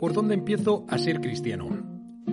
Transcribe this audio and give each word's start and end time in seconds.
¿Por 0.00 0.14
dónde 0.14 0.32
empiezo 0.32 0.86
a 0.88 0.96
ser 0.96 1.20
cristiano? 1.20 1.68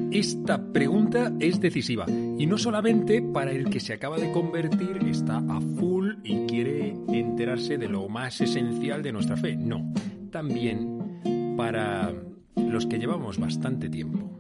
Esta 0.10 0.72
pregunta 0.72 1.34
es 1.38 1.60
decisiva 1.60 2.06
y 2.08 2.46
no 2.46 2.58
solamente 2.58 3.22
para 3.22 3.52
el 3.52 3.70
que 3.70 3.82
se 3.82 3.92
acaba 3.92 4.18
de 4.18 4.32
convertir, 4.32 5.00
está 5.06 5.40
a 5.40 5.60
full 5.60 6.14
y 6.24 6.46
quiere 6.46 6.96
enterarse 7.10 7.78
de 7.78 7.90
lo 7.90 8.08
más 8.08 8.40
esencial 8.40 9.04
de 9.04 9.12
nuestra 9.12 9.36
fe. 9.36 9.58
No, 9.58 9.92
también 10.32 11.56
para 11.58 12.16
los 12.56 12.86
que 12.86 13.00
llevamos 13.00 13.38
bastante 13.38 13.90
tiempo. 13.90 14.40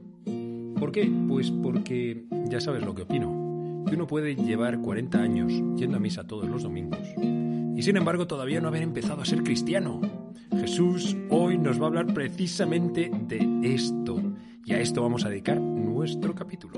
¿Por 0.80 0.94
qué? 0.94 1.12
Pues 1.28 1.52
porque 1.52 2.24
ya 2.46 2.62
sabes 2.62 2.86
lo 2.86 2.96
que 2.96 3.02
opino. 3.02 3.84
Que 3.90 3.96
uno 3.96 4.08
puede 4.08 4.38
llevar 4.38 4.80
40 4.80 5.22
años 5.22 5.52
yendo 5.76 5.98
a 5.98 6.00
misa 6.00 6.26
todos 6.26 6.48
los 6.48 6.64
domingos 6.64 7.02
y 7.78 7.84
sin 7.84 7.96
embargo 7.96 8.26
todavía 8.26 8.60
no 8.60 8.70
haber 8.70 8.84
empezado 8.84 9.22
a 9.22 9.26
ser 9.26 9.44
cristiano. 9.44 10.00
Jesús 10.68 11.16
hoy 11.30 11.58
nos 11.58 11.80
va 11.80 11.86
a 11.86 11.88
hablar 11.88 12.14
precisamente 12.14 13.10
de 13.10 13.40
esto 13.74 14.22
y 14.66 14.74
a 14.74 14.82
esto 14.82 15.02
vamos 15.02 15.24
a 15.24 15.30
dedicar 15.30 15.62
nuestro 15.62 16.36
capítulo. 16.36 16.78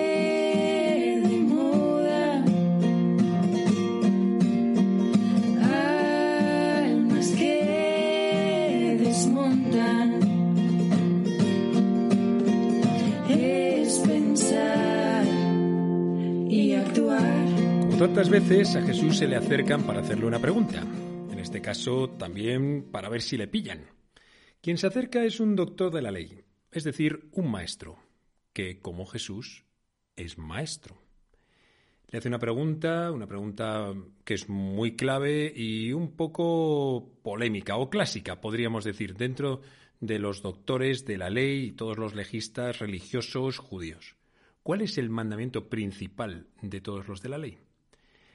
Tantas 18.11 18.29
veces 18.29 18.75
a 18.75 18.81
Jesús 18.81 19.19
se 19.19 19.25
le 19.25 19.37
acercan 19.37 19.83
para 19.83 20.01
hacerle 20.01 20.25
una 20.25 20.39
pregunta, 20.39 20.81
en 21.31 21.39
este 21.39 21.61
caso 21.61 22.09
también 22.09 22.91
para 22.91 23.07
ver 23.07 23.21
si 23.21 23.37
le 23.37 23.47
pillan. 23.47 23.85
Quien 24.59 24.77
se 24.77 24.87
acerca 24.87 25.23
es 25.23 25.39
un 25.39 25.55
doctor 25.55 25.93
de 25.93 26.01
la 26.01 26.11
ley, 26.11 26.41
es 26.73 26.83
decir, 26.83 27.29
un 27.31 27.49
maestro, 27.49 27.99
que 28.51 28.81
como 28.81 29.05
Jesús 29.05 29.63
es 30.17 30.37
maestro. 30.37 30.97
Le 32.09 32.17
hace 32.17 32.27
una 32.27 32.37
pregunta, 32.37 33.13
una 33.13 33.27
pregunta 33.27 33.93
que 34.25 34.33
es 34.33 34.49
muy 34.49 34.97
clave 34.97 35.53
y 35.55 35.93
un 35.93 36.17
poco 36.17 37.13
polémica 37.23 37.77
o 37.77 37.89
clásica, 37.89 38.41
podríamos 38.41 38.83
decir, 38.83 39.15
dentro 39.15 39.61
de 40.01 40.19
los 40.19 40.41
doctores 40.41 41.05
de 41.05 41.17
la 41.17 41.29
ley 41.29 41.67
y 41.67 41.71
todos 41.71 41.97
los 41.97 42.13
legistas 42.13 42.79
religiosos 42.79 43.57
judíos. 43.57 44.17
¿Cuál 44.63 44.81
es 44.81 44.97
el 44.97 45.09
mandamiento 45.09 45.69
principal 45.69 46.47
de 46.61 46.81
todos 46.81 47.07
los 47.07 47.21
de 47.21 47.29
la 47.29 47.37
ley? 47.37 47.57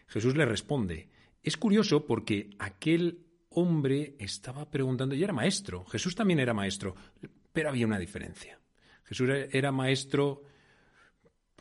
Jesús 0.06 0.36
le 0.36 0.44
responde. 0.44 1.08
Es 1.42 1.56
curioso 1.56 2.06
porque 2.06 2.50
aquel 2.58 3.26
hombre 3.50 4.16
estaba 4.18 4.70
preguntando, 4.70 5.14
y 5.14 5.24
era 5.24 5.32
maestro, 5.32 5.84
Jesús 5.86 6.14
también 6.14 6.40
era 6.40 6.52
maestro, 6.52 6.94
pero 7.52 7.70
había 7.70 7.86
una 7.86 7.98
diferencia. 7.98 8.60
Jesús 9.04 9.30
era 9.50 9.72
maestro 9.72 10.42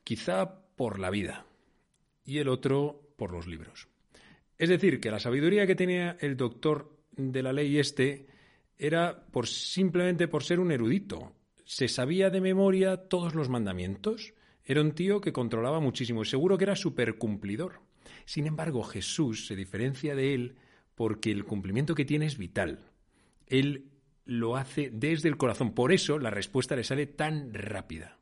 quizá 0.04 0.66
por 0.76 1.00
la 1.00 1.10
vida 1.10 1.46
y 2.26 2.40
el 2.40 2.50
otro 2.50 3.14
por 3.16 3.32
los 3.32 3.48
libros. 3.48 3.88
Es 4.58 4.70
decir, 4.70 5.00
que 5.00 5.12
la 5.12 5.20
sabiduría 5.20 5.68
que 5.68 5.76
tenía 5.76 6.18
el 6.20 6.36
doctor 6.36 6.98
de 7.12 7.44
la 7.44 7.54
ley 7.54 7.78
este 7.78 8.28
era 8.78 9.26
por 9.32 9.48
simplemente 9.48 10.28
por 10.28 10.44
ser 10.44 10.60
un 10.60 10.72
erudito. 10.72 11.34
Se 11.64 11.88
sabía 11.88 12.30
de 12.30 12.42
memoria 12.42 12.98
todos 12.98 13.36
los 13.36 13.50
mandamientos. 13.50 14.34
Era 14.64 14.82
un 14.82 14.94
tío 14.94 15.22
que 15.22 15.34
controlaba 15.34 15.80
muchísimo 15.80 16.24
y 16.24 16.26
seguro 16.26 16.58
que 16.58 16.66
era 16.66 16.76
supercumplidor. 16.76 17.82
Sin 18.26 18.48
embargo, 18.48 18.84
Jesús 18.84 19.48
se 19.48 19.56
diferencia 19.56 20.16
de 20.16 20.34
él 20.34 20.56
porque 20.96 21.32
el 21.32 21.46
cumplimiento 21.46 21.96
que 21.96 22.06
tiene 22.06 22.26
es 22.26 22.38
vital. 22.38 22.92
Él 23.48 23.92
lo 24.26 24.58
hace 24.58 24.90
desde 24.92 25.30
el 25.30 25.38
corazón. 25.38 25.74
Por 25.74 25.92
eso 25.92 26.18
la 26.20 26.32
respuesta 26.32 26.76
le 26.76 26.84
sale 26.84 27.06
tan 27.06 27.54
rápida. 27.54 28.20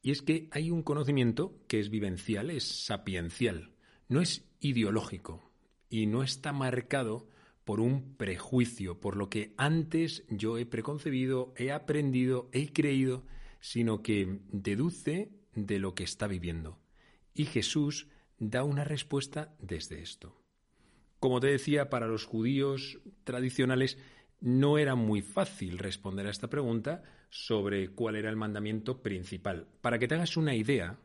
Y 0.00 0.10
es 0.10 0.22
que 0.22 0.48
hay 0.50 0.70
un 0.70 0.82
conocimiento 0.82 1.60
que 1.68 1.78
es 1.78 1.90
vivencial, 1.90 2.50
es 2.50 2.64
sapiencial, 2.64 3.70
no 4.08 4.20
es 4.20 4.48
ideológico 4.58 5.52
y 5.88 6.06
no 6.06 6.22
está 6.22 6.52
marcado 6.52 7.28
por 7.64 7.80
un 7.80 8.16
prejuicio, 8.16 8.98
por 8.98 9.16
lo 9.16 9.28
que 9.28 9.54
antes 9.56 10.24
yo 10.28 10.58
he 10.58 10.66
preconcebido, 10.66 11.54
he 11.56 11.70
aprendido, 11.70 12.48
he 12.52 12.72
creído, 12.72 13.24
sino 13.60 14.02
que 14.02 14.40
deduce 14.50 15.30
de 15.54 15.78
lo 15.78 15.94
que 15.94 16.02
está 16.02 16.26
viviendo. 16.26 16.80
Y 17.34 17.44
Jesús 17.44 18.08
da 18.50 18.64
una 18.64 18.82
respuesta 18.82 19.54
desde 19.60 20.02
esto. 20.02 20.36
Como 21.20 21.38
te 21.38 21.46
decía, 21.46 21.88
para 21.88 22.08
los 22.08 22.24
judíos 22.24 22.98
tradicionales 23.22 23.98
no 24.40 24.78
era 24.78 24.96
muy 24.96 25.22
fácil 25.22 25.78
responder 25.78 26.26
a 26.26 26.30
esta 26.30 26.50
pregunta 26.50 27.04
sobre 27.30 27.90
cuál 27.90 28.16
era 28.16 28.28
el 28.28 28.36
mandamiento 28.36 29.00
principal. 29.00 29.68
Para 29.80 30.00
que 30.00 30.08
te 30.08 30.16
hagas 30.16 30.36
una 30.36 30.56
idea, 30.56 30.98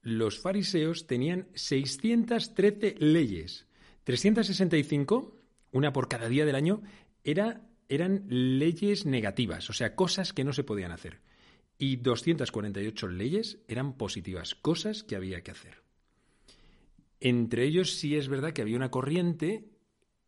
los 0.00 0.38
fariseos 0.38 1.08
tenían 1.08 1.48
613 1.54 2.94
leyes. 3.00 3.66
365, 4.04 5.36
una 5.72 5.92
por 5.92 6.08
cada 6.08 6.28
día 6.28 6.46
del 6.46 6.54
año, 6.54 6.82
era, 7.24 7.68
eran 7.88 8.26
leyes 8.28 9.06
negativas, 9.06 9.68
o 9.70 9.72
sea, 9.72 9.96
cosas 9.96 10.32
que 10.32 10.44
no 10.44 10.52
se 10.52 10.62
podían 10.62 10.92
hacer. 10.92 11.20
Y 11.78 11.96
248 11.96 13.08
leyes 13.08 13.58
eran 13.66 13.94
positivas, 13.94 14.54
cosas 14.54 15.02
que 15.02 15.16
había 15.16 15.42
que 15.42 15.50
hacer. 15.50 15.87
Entre 17.20 17.64
ellos 17.64 17.94
sí 17.94 18.16
es 18.16 18.28
verdad 18.28 18.52
que 18.52 18.62
había 18.62 18.76
una 18.76 18.90
corriente 18.90 19.68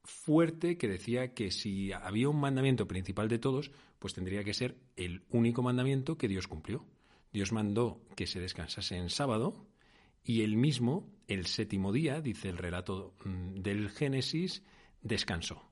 fuerte 0.02 0.76
que 0.76 0.88
decía 0.88 1.34
que 1.34 1.50
si 1.50 1.92
había 1.92 2.28
un 2.28 2.40
mandamiento 2.40 2.88
principal 2.88 3.28
de 3.28 3.38
todos, 3.38 3.70
pues 3.98 4.14
tendría 4.14 4.44
que 4.44 4.54
ser 4.54 4.76
el 4.96 5.22
único 5.30 5.62
mandamiento 5.62 6.16
que 6.16 6.28
Dios 6.28 6.48
cumplió. 6.48 6.86
Dios 7.32 7.52
mandó 7.52 8.02
que 8.16 8.26
se 8.26 8.40
descansase 8.40 8.96
en 8.96 9.10
sábado 9.10 9.68
y 10.24 10.42
él 10.42 10.56
mismo, 10.56 11.08
el 11.28 11.46
séptimo 11.46 11.92
día, 11.92 12.20
dice 12.20 12.48
el 12.48 12.58
relato 12.58 13.14
mm, 13.24 13.60
del 13.60 13.90
Génesis, 13.90 14.62
descansó. 15.00 15.70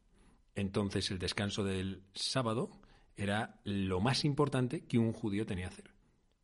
Entonces 0.55 1.11
el 1.11 1.19
descanso 1.19 1.65
del 1.65 2.03
sábado 2.15 2.71
era 3.17 3.61
lo 3.65 4.01
más 4.01 4.25
importante 4.25 4.85
que 4.87 4.99
un 4.99 5.13
judío 5.13 5.47
tenía 5.47 5.69
que 5.69 5.75
hacer. 5.75 5.95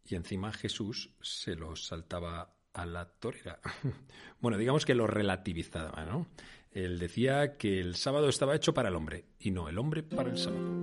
Y 0.04 0.16
encima 0.16 0.52
Jesús 0.52 1.14
se 1.22 1.54
lo 1.54 1.76
saltaba 1.76 2.54
a 2.74 2.84
la 2.84 3.06
torera. 3.06 3.60
bueno, 4.40 4.58
digamos 4.58 4.84
que 4.84 4.94
lo 4.94 5.06
relativizaba, 5.06 6.04
¿no? 6.04 6.26
Él 6.72 6.98
decía 6.98 7.56
que 7.56 7.80
el 7.80 7.94
sábado 7.94 8.28
estaba 8.28 8.56
hecho 8.56 8.74
para 8.74 8.88
el 8.88 8.96
hombre 8.96 9.26
y 9.38 9.52
no 9.52 9.68
el 9.68 9.78
hombre 9.78 10.02
para 10.02 10.30
el 10.30 10.36
sábado. 10.36 10.82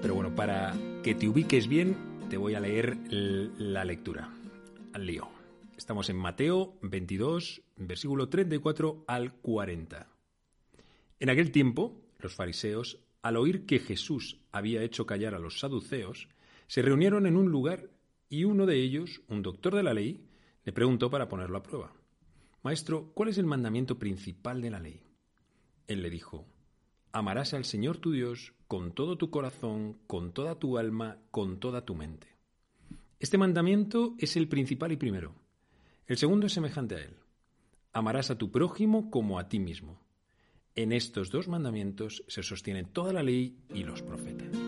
Pero 0.00 0.14
bueno, 0.14 0.34
para 0.34 0.74
que 1.02 1.14
te 1.14 1.28
ubiques 1.28 1.66
bien, 1.66 1.96
te 2.30 2.36
voy 2.36 2.54
a 2.54 2.60
leer 2.60 2.96
la 3.10 3.84
lectura. 3.84 4.30
Al 4.92 5.06
lío. 5.06 5.28
Estamos 5.76 6.08
en 6.08 6.16
Mateo 6.16 6.78
22, 6.82 7.62
versículo 7.76 8.28
34 8.28 9.04
al 9.08 9.34
40. 9.34 10.06
En 11.18 11.30
aquel 11.30 11.50
tiempo, 11.50 12.00
los 12.18 12.34
fariseos, 12.34 13.00
al 13.22 13.36
oír 13.36 13.66
que 13.66 13.80
Jesús 13.80 14.38
había 14.52 14.82
hecho 14.82 15.06
callar 15.06 15.34
a 15.34 15.40
los 15.40 15.58
saduceos, 15.58 16.28
se 16.66 16.82
reunieron 16.82 17.26
en 17.26 17.36
un 17.36 17.50
lugar 17.50 17.90
y 18.28 18.44
uno 18.44 18.66
de 18.66 18.76
ellos, 18.82 19.22
un 19.28 19.42
doctor 19.42 19.74
de 19.74 19.82
la 19.82 19.94
ley, 19.94 20.26
le 20.64 20.72
preguntó 20.72 21.10
para 21.10 21.28
ponerlo 21.28 21.58
a 21.58 21.62
prueba. 21.62 21.92
Maestro, 22.62 23.12
¿cuál 23.14 23.28
es 23.28 23.38
el 23.38 23.46
mandamiento 23.46 23.98
principal 23.98 24.62
de 24.62 24.70
la 24.70 24.80
ley? 24.80 25.02
Él 25.86 26.02
le 26.02 26.10
dijo, 26.10 26.46
amarás 27.12 27.52
al 27.54 27.64
Señor 27.64 27.98
tu 27.98 28.12
Dios 28.12 28.54
con 28.66 28.92
todo 28.92 29.18
tu 29.18 29.30
corazón, 29.30 29.98
con 30.06 30.32
toda 30.32 30.58
tu 30.58 30.78
alma, 30.78 31.18
con 31.30 31.60
toda 31.60 31.84
tu 31.84 31.94
mente. 31.94 32.28
Este 33.20 33.38
mandamiento 33.38 34.14
es 34.18 34.36
el 34.36 34.48
principal 34.48 34.92
y 34.92 34.96
primero. 34.96 35.34
El 36.06 36.16
segundo 36.16 36.46
es 36.46 36.52
semejante 36.52 36.96
a 36.96 36.98
él. 36.98 37.16
Amarás 37.92 38.30
a 38.30 38.38
tu 38.38 38.50
prójimo 38.50 39.10
como 39.10 39.38
a 39.38 39.48
ti 39.48 39.58
mismo. 39.58 40.00
En 40.74 40.92
estos 40.92 41.30
dos 41.30 41.46
mandamientos 41.46 42.24
se 42.26 42.42
sostiene 42.42 42.84
toda 42.84 43.12
la 43.12 43.22
ley 43.22 43.56
y 43.72 43.84
los 43.84 44.02
profetas. 44.02 44.63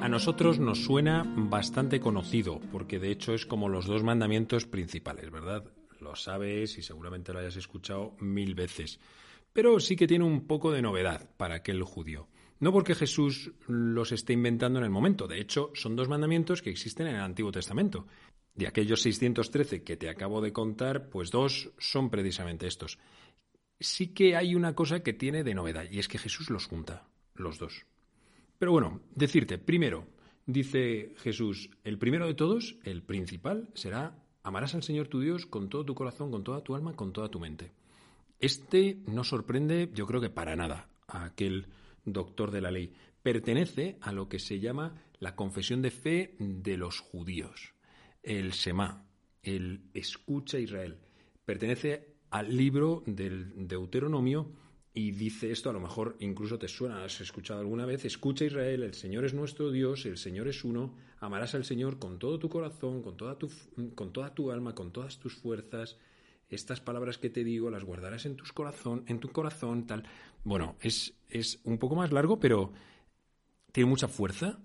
A 0.00 0.08
nosotros 0.08 0.60
nos 0.60 0.84
suena 0.84 1.24
bastante 1.36 1.98
conocido, 1.98 2.60
porque 2.70 3.00
de 3.00 3.10
hecho 3.10 3.34
es 3.34 3.44
como 3.44 3.68
los 3.68 3.86
dos 3.86 4.04
mandamientos 4.04 4.64
principales, 4.64 5.30
¿verdad? 5.30 5.64
Lo 6.00 6.14
sabes 6.14 6.78
y 6.78 6.82
seguramente 6.82 7.32
lo 7.32 7.40
hayas 7.40 7.56
escuchado 7.56 8.16
mil 8.20 8.54
veces. 8.54 9.00
Pero 9.52 9.80
sí 9.80 9.96
que 9.96 10.06
tiene 10.06 10.24
un 10.24 10.46
poco 10.46 10.70
de 10.70 10.82
novedad 10.82 11.28
para 11.36 11.56
aquel 11.56 11.82
judío. 11.82 12.28
No 12.60 12.72
porque 12.72 12.94
Jesús 12.94 13.52
los 13.66 14.12
esté 14.12 14.32
inventando 14.32 14.78
en 14.78 14.84
el 14.84 14.90
momento, 14.90 15.26
de 15.26 15.40
hecho 15.40 15.72
son 15.74 15.96
dos 15.96 16.08
mandamientos 16.08 16.62
que 16.62 16.70
existen 16.70 17.08
en 17.08 17.16
el 17.16 17.22
Antiguo 17.22 17.50
Testamento. 17.50 18.06
De 18.54 18.68
aquellos 18.68 19.02
613 19.02 19.82
que 19.82 19.96
te 19.96 20.08
acabo 20.08 20.40
de 20.40 20.52
contar, 20.52 21.08
pues 21.10 21.32
dos 21.32 21.70
son 21.76 22.08
precisamente 22.08 22.68
estos. 22.68 22.98
Sí 23.80 24.14
que 24.14 24.36
hay 24.36 24.54
una 24.54 24.74
cosa 24.74 25.00
que 25.00 25.12
tiene 25.12 25.42
de 25.42 25.54
novedad, 25.54 25.86
y 25.90 25.98
es 25.98 26.08
que 26.08 26.18
Jesús 26.18 26.50
los 26.50 26.66
junta, 26.66 27.08
los 27.34 27.58
dos. 27.58 27.84
Pero 28.58 28.72
bueno, 28.72 29.00
decirte, 29.14 29.58
primero, 29.58 30.06
dice 30.46 31.14
Jesús, 31.18 31.70
el 31.84 31.98
primero 31.98 32.26
de 32.26 32.34
todos, 32.34 32.76
el 32.84 33.02
principal, 33.02 33.70
será 33.74 34.24
amarás 34.42 34.74
al 34.74 34.82
Señor 34.82 35.08
tu 35.08 35.20
Dios 35.20 35.46
con 35.46 35.68
todo 35.68 35.84
tu 35.84 35.94
corazón, 35.94 36.30
con 36.30 36.44
toda 36.44 36.62
tu 36.62 36.74
alma, 36.74 36.94
con 36.94 37.12
toda 37.12 37.28
tu 37.28 37.38
mente. 37.38 37.72
Este 38.40 38.98
no 39.06 39.24
sorprende, 39.24 39.90
yo 39.94 40.06
creo 40.06 40.20
que 40.20 40.30
para 40.30 40.56
nada, 40.56 40.88
a 41.06 41.24
aquel 41.24 41.66
doctor 42.04 42.50
de 42.50 42.60
la 42.60 42.70
ley. 42.70 42.92
Pertenece 43.22 43.98
a 44.00 44.12
lo 44.12 44.28
que 44.28 44.38
se 44.38 44.60
llama 44.60 44.94
la 45.18 45.34
confesión 45.34 45.82
de 45.82 45.90
fe 45.90 46.36
de 46.38 46.76
los 46.76 47.00
judíos 47.00 47.74
el 48.22 48.52
Semá, 48.52 49.06
el 49.42 49.90
Escucha 49.94 50.58
Israel. 50.58 50.98
Pertenece 51.44 52.16
al 52.30 52.54
libro 52.54 53.02
del 53.06 53.66
Deuteronomio 53.66 54.52
y 54.94 55.12
dice 55.12 55.50
esto, 55.50 55.70
a 55.70 55.72
lo 55.72 55.80
mejor 55.80 56.16
incluso 56.20 56.58
te 56.58 56.68
suena, 56.68 57.04
has 57.04 57.20
escuchado 57.20 57.60
alguna 57.60 57.86
vez, 57.86 58.04
escucha 58.04 58.44
Israel, 58.44 58.82
el 58.82 58.94
Señor 58.94 59.24
es 59.24 59.34
nuestro 59.34 59.70
Dios, 59.70 60.06
el 60.06 60.18
Señor 60.18 60.48
es 60.48 60.64
uno, 60.64 60.94
amarás 61.20 61.54
al 61.54 61.64
Señor 61.64 61.98
con 61.98 62.18
todo 62.18 62.38
tu 62.38 62.48
corazón, 62.48 63.02
con 63.02 63.16
toda 63.16 63.38
tu, 63.38 63.50
con 63.94 64.12
toda 64.12 64.34
tu 64.34 64.50
alma, 64.50 64.74
con 64.74 64.90
todas 64.92 65.18
tus 65.18 65.34
fuerzas. 65.34 65.98
Estas 66.48 66.80
palabras 66.80 67.18
que 67.18 67.30
te 67.30 67.44
digo 67.44 67.70
las 67.70 67.84
guardarás 67.84 68.24
en, 68.24 68.36
tus 68.36 68.52
corazón, 68.52 69.04
en 69.06 69.20
tu 69.20 69.28
corazón, 69.28 69.86
tal. 69.86 70.04
Bueno, 70.44 70.76
es, 70.80 71.14
es 71.28 71.60
un 71.64 71.78
poco 71.78 71.94
más 71.94 72.10
largo, 72.10 72.40
pero 72.40 72.72
tiene 73.70 73.90
mucha 73.90 74.08
fuerza 74.08 74.58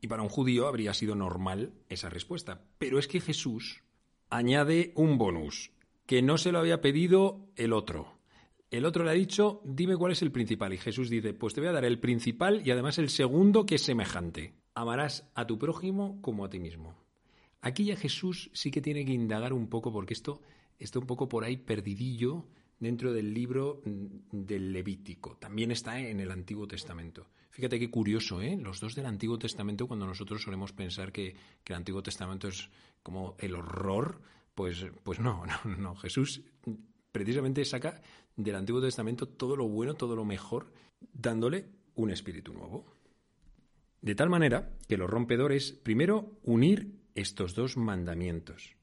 y 0.00 0.08
para 0.08 0.22
un 0.22 0.28
judío 0.28 0.66
habría 0.66 0.94
sido 0.94 1.14
normal 1.14 1.72
esa 1.88 2.08
respuesta. 2.08 2.62
Pero 2.78 2.98
es 2.98 3.08
que 3.08 3.20
Jesús 3.20 3.82
añade 4.30 4.92
un 4.94 5.18
bonus, 5.18 5.70
que 6.06 6.22
no 6.22 6.38
se 6.38 6.52
lo 6.52 6.58
había 6.58 6.80
pedido 6.80 7.46
el 7.56 7.72
otro. 7.72 8.17
El 8.70 8.84
otro 8.84 9.02
le 9.02 9.10
ha 9.10 9.14
dicho, 9.14 9.62
dime 9.64 9.96
cuál 9.96 10.12
es 10.12 10.20
el 10.20 10.30
principal. 10.30 10.74
Y 10.74 10.78
Jesús 10.78 11.08
dice, 11.08 11.32
pues 11.32 11.54
te 11.54 11.60
voy 11.60 11.68
a 11.68 11.72
dar 11.72 11.86
el 11.86 11.98
principal 11.98 12.60
y 12.66 12.70
además 12.70 12.98
el 12.98 13.08
segundo 13.08 13.64
que 13.64 13.76
es 13.76 13.82
semejante. 13.82 14.54
Amarás 14.74 15.30
a 15.34 15.46
tu 15.46 15.58
prójimo 15.58 16.20
como 16.20 16.44
a 16.44 16.50
ti 16.50 16.58
mismo. 16.58 16.94
Aquí 17.62 17.86
ya 17.86 17.96
Jesús 17.96 18.50
sí 18.52 18.70
que 18.70 18.82
tiene 18.82 19.04
que 19.04 19.12
indagar 19.12 19.52
un 19.52 19.68
poco 19.68 19.90
porque 19.90 20.14
esto 20.14 20.42
está 20.78 20.98
un 20.98 21.06
poco 21.06 21.28
por 21.28 21.44
ahí 21.44 21.56
perdidillo 21.56 22.46
dentro 22.78 23.12
del 23.12 23.32
libro 23.32 23.82
mm, 23.84 24.44
del 24.44 24.72
Levítico. 24.72 25.36
También 25.36 25.70
está 25.70 25.98
en 25.98 26.20
el 26.20 26.30
Antiguo 26.30 26.68
Testamento. 26.68 27.26
Fíjate 27.50 27.78
qué 27.78 27.90
curioso, 27.90 28.40
¿eh? 28.40 28.56
Los 28.56 28.78
dos 28.80 28.94
del 28.94 29.06
Antiguo 29.06 29.38
Testamento, 29.38 29.88
cuando 29.88 30.06
nosotros 30.06 30.42
solemos 30.42 30.72
pensar 30.72 31.10
que, 31.10 31.34
el 31.64 31.74
Antiguo 31.74 32.02
Testamento 32.02 32.48
es 32.48 32.70
como 33.02 33.34
el 33.38 33.54
horror, 33.54 34.20
pues, 34.54 34.86
pues 35.02 35.18
no, 35.18 35.44
no, 35.64 35.76
no. 35.76 35.96
Jesús 35.96 36.42
precisamente 37.18 37.64
saca 37.64 38.00
del 38.36 38.54
Antiguo 38.54 38.80
Testamento 38.80 39.26
todo 39.26 39.56
lo 39.56 39.66
bueno, 39.66 39.94
todo 39.94 40.14
lo 40.14 40.24
mejor, 40.24 40.72
dándole 41.12 41.66
un 41.96 42.12
espíritu 42.12 42.52
nuevo. 42.52 42.86
De 44.00 44.14
tal 44.14 44.30
manera 44.30 44.70
que 44.86 44.96
lo 44.96 45.08
rompedor 45.08 45.50
es, 45.50 45.72
primero, 45.72 46.38
unir 46.44 46.92
estos 47.16 47.56
dos 47.56 47.76
mandamientos. 47.76 48.76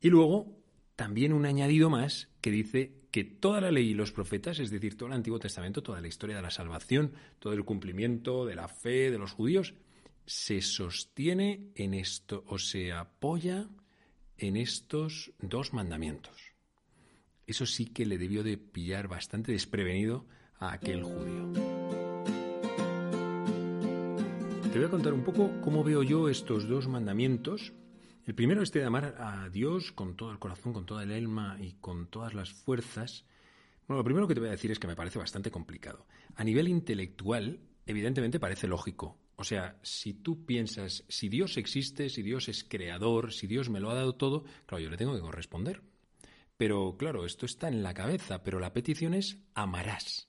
Y 0.00 0.10
luego, 0.10 0.62
también 0.94 1.32
un 1.32 1.44
añadido 1.44 1.90
más 1.90 2.28
que 2.40 2.52
dice 2.52 3.00
que 3.10 3.24
toda 3.24 3.60
la 3.60 3.72
ley 3.72 3.88
y 3.88 3.94
los 3.94 4.12
profetas, 4.12 4.60
es 4.60 4.70
decir, 4.70 4.96
todo 4.96 5.08
el 5.08 5.14
Antiguo 5.14 5.40
Testamento, 5.40 5.82
toda 5.82 6.00
la 6.00 6.06
historia 6.06 6.36
de 6.36 6.42
la 6.42 6.52
salvación, 6.52 7.12
todo 7.40 7.52
el 7.52 7.64
cumplimiento 7.64 8.46
de 8.46 8.54
la 8.54 8.68
fe 8.68 9.10
de 9.10 9.18
los 9.18 9.32
judíos, 9.32 9.74
se 10.24 10.62
sostiene 10.62 11.72
en 11.74 11.94
esto 11.94 12.44
o 12.46 12.58
se 12.58 12.92
apoya 12.92 13.68
en 14.38 14.56
estos 14.56 15.32
dos 15.40 15.72
mandamientos. 15.72 16.49
Eso 17.50 17.66
sí 17.66 17.86
que 17.86 18.06
le 18.06 18.16
debió 18.16 18.42
de 18.42 18.56
pillar 18.56 19.08
bastante 19.08 19.52
desprevenido 19.52 20.26
a 20.58 20.72
aquel 20.72 21.02
judío. 21.02 21.52
Te 24.72 24.78
voy 24.78 24.86
a 24.86 24.90
contar 24.90 25.12
un 25.12 25.24
poco 25.24 25.50
cómo 25.60 25.82
veo 25.82 26.02
yo 26.04 26.28
estos 26.28 26.68
dos 26.68 26.86
mandamientos 26.86 27.72
el 28.30 28.36
primero 28.36 28.62
es 28.62 28.70
de 28.70 28.84
amar 28.84 29.16
a 29.18 29.48
Dios 29.48 29.90
con 29.90 30.14
todo 30.14 30.30
el 30.30 30.38
corazón, 30.38 30.72
con 30.72 30.86
toda 30.86 31.02
el 31.02 31.10
alma 31.10 31.56
y 31.60 31.72
con 31.80 32.06
todas 32.06 32.32
las 32.32 32.52
fuerzas. 32.52 33.24
Bueno, 33.88 33.98
lo 33.98 34.04
primero 34.04 34.28
que 34.28 34.34
te 34.34 34.40
voy 34.40 34.50
a 34.50 34.52
decir 34.52 34.70
es 34.70 34.78
que 34.78 34.86
me 34.86 34.94
parece 34.94 35.18
bastante 35.18 35.50
complicado. 35.50 36.06
A 36.36 36.44
nivel 36.44 36.68
intelectual, 36.68 37.58
evidentemente 37.86 38.38
parece 38.38 38.68
lógico. 38.68 39.18
O 39.34 39.42
sea, 39.42 39.80
si 39.82 40.14
tú 40.14 40.46
piensas, 40.46 41.04
si 41.08 41.28
Dios 41.28 41.56
existe, 41.56 42.08
si 42.08 42.22
Dios 42.22 42.48
es 42.48 42.62
creador, 42.62 43.32
si 43.32 43.48
Dios 43.48 43.68
me 43.68 43.80
lo 43.80 43.90
ha 43.90 43.94
dado 43.94 44.14
todo, 44.14 44.44
claro, 44.66 44.84
yo 44.84 44.90
le 44.90 44.96
tengo 44.96 45.14
que 45.14 45.20
corresponder. 45.20 45.82
Pero 46.60 46.94
claro, 46.98 47.24
esto 47.24 47.46
está 47.46 47.68
en 47.68 47.82
la 47.82 47.94
cabeza, 47.94 48.42
pero 48.42 48.60
la 48.60 48.74
petición 48.74 49.14
es 49.14 49.38
amarás. 49.54 50.28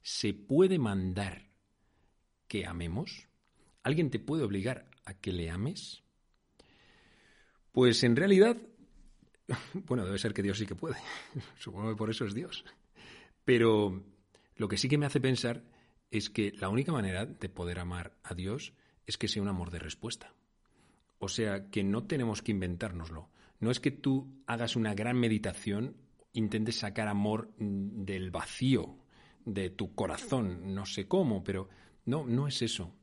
¿Se 0.00 0.32
puede 0.32 0.78
mandar 0.78 1.50
que 2.46 2.64
amemos? 2.64 3.26
¿Alguien 3.82 4.08
te 4.08 4.20
puede 4.20 4.44
obligar 4.44 4.88
a 5.04 5.14
que 5.14 5.32
le 5.32 5.50
ames? 5.50 6.04
Pues 7.72 8.04
en 8.04 8.14
realidad, 8.14 8.56
bueno, 9.74 10.04
debe 10.04 10.20
ser 10.20 10.32
que 10.32 10.44
Dios 10.44 10.58
sí 10.58 10.64
que 10.64 10.76
puede. 10.76 10.94
Supongo 11.58 11.90
que 11.90 11.96
por 11.96 12.10
eso 12.10 12.24
es 12.24 12.34
Dios. 12.34 12.64
Pero 13.44 14.04
lo 14.54 14.68
que 14.68 14.78
sí 14.78 14.88
que 14.88 14.96
me 14.96 15.06
hace 15.06 15.20
pensar 15.20 15.64
es 16.12 16.30
que 16.30 16.52
la 16.52 16.68
única 16.68 16.92
manera 16.92 17.26
de 17.26 17.48
poder 17.48 17.80
amar 17.80 18.16
a 18.22 18.34
Dios 18.34 18.74
es 19.08 19.18
que 19.18 19.26
sea 19.26 19.42
un 19.42 19.48
amor 19.48 19.72
de 19.72 19.80
respuesta. 19.80 20.32
O 21.18 21.26
sea, 21.26 21.68
que 21.68 21.82
no 21.82 22.06
tenemos 22.06 22.42
que 22.42 22.52
inventárnoslo. 22.52 23.28
No 23.60 23.70
es 23.70 23.80
que 23.80 23.90
tú 23.90 24.42
hagas 24.46 24.76
una 24.76 24.94
gran 24.94 25.18
meditación, 25.18 25.96
intentes 26.32 26.78
sacar 26.78 27.08
amor 27.08 27.52
del 27.58 28.30
vacío 28.30 28.98
de 29.44 29.70
tu 29.70 29.94
corazón, 29.94 30.74
no 30.74 30.86
sé 30.86 31.08
cómo, 31.08 31.42
pero 31.42 31.68
no, 32.04 32.26
no 32.26 32.46
es 32.46 32.62
eso. 32.62 32.94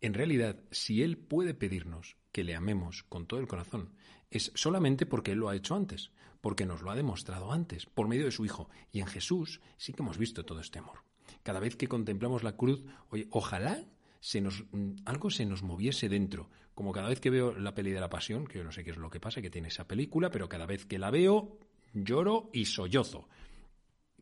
En 0.00 0.14
realidad, 0.14 0.60
si 0.70 1.02
Él 1.02 1.18
puede 1.18 1.54
pedirnos 1.54 2.16
que 2.32 2.44
le 2.44 2.54
amemos 2.54 3.02
con 3.02 3.26
todo 3.26 3.40
el 3.40 3.48
corazón, 3.48 3.92
es 4.30 4.52
solamente 4.54 5.06
porque 5.06 5.32
Él 5.32 5.38
lo 5.38 5.48
ha 5.48 5.56
hecho 5.56 5.74
antes, 5.74 6.12
porque 6.40 6.66
nos 6.66 6.82
lo 6.82 6.90
ha 6.90 6.96
demostrado 6.96 7.52
antes, 7.52 7.86
por 7.86 8.08
medio 8.08 8.24
de 8.24 8.30
su 8.30 8.44
Hijo. 8.44 8.68
Y 8.92 9.00
en 9.00 9.06
Jesús 9.06 9.60
sí 9.76 9.92
que 9.92 10.02
hemos 10.02 10.18
visto 10.18 10.44
todo 10.44 10.60
este 10.60 10.78
amor. 10.78 11.00
Cada 11.42 11.60
vez 11.60 11.76
que 11.76 11.88
contemplamos 11.88 12.42
la 12.42 12.56
cruz, 12.56 12.84
oye, 13.10 13.26
ojalá 13.30 13.84
se 14.20 14.40
nos, 14.40 14.64
mm, 14.72 14.96
algo 15.04 15.30
se 15.30 15.46
nos 15.46 15.62
moviese 15.62 16.08
dentro. 16.08 16.50
Como 16.74 16.92
cada 16.92 17.08
vez 17.08 17.20
que 17.20 17.30
veo 17.30 17.52
la 17.54 17.74
peli 17.74 17.90
de 17.90 18.00
la 18.00 18.10
pasión, 18.10 18.46
que 18.46 18.58
yo 18.58 18.64
no 18.64 18.72
sé 18.72 18.84
qué 18.84 18.90
es 18.90 18.96
lo 18.96 19.10
que 19.10 19.20
pasa, 19.20 19.42
que 19.42 19.50
tiene 19.50 19.68
esa 19.68 19.88
película, 19.88 20.30
pero 20.30 20.48
cada 20.48 20.66
vez 20.66 20.86
que 20.86 20.98
la 20.98 21.10
veo, 21.10 21.58
lloro 21.92 22.50
y 22.52 22.66
sollozo. 22.66 23.28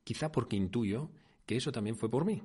Quizá 0.04 0.32
porque 0.32 0.56
intuyo 0.56 1.10
que 1.44 1.56
eso 1.56 1.72
también 1.72 1.96
fue 1.96 2.10
por 2.10 2.24
mí. 2.24 2.42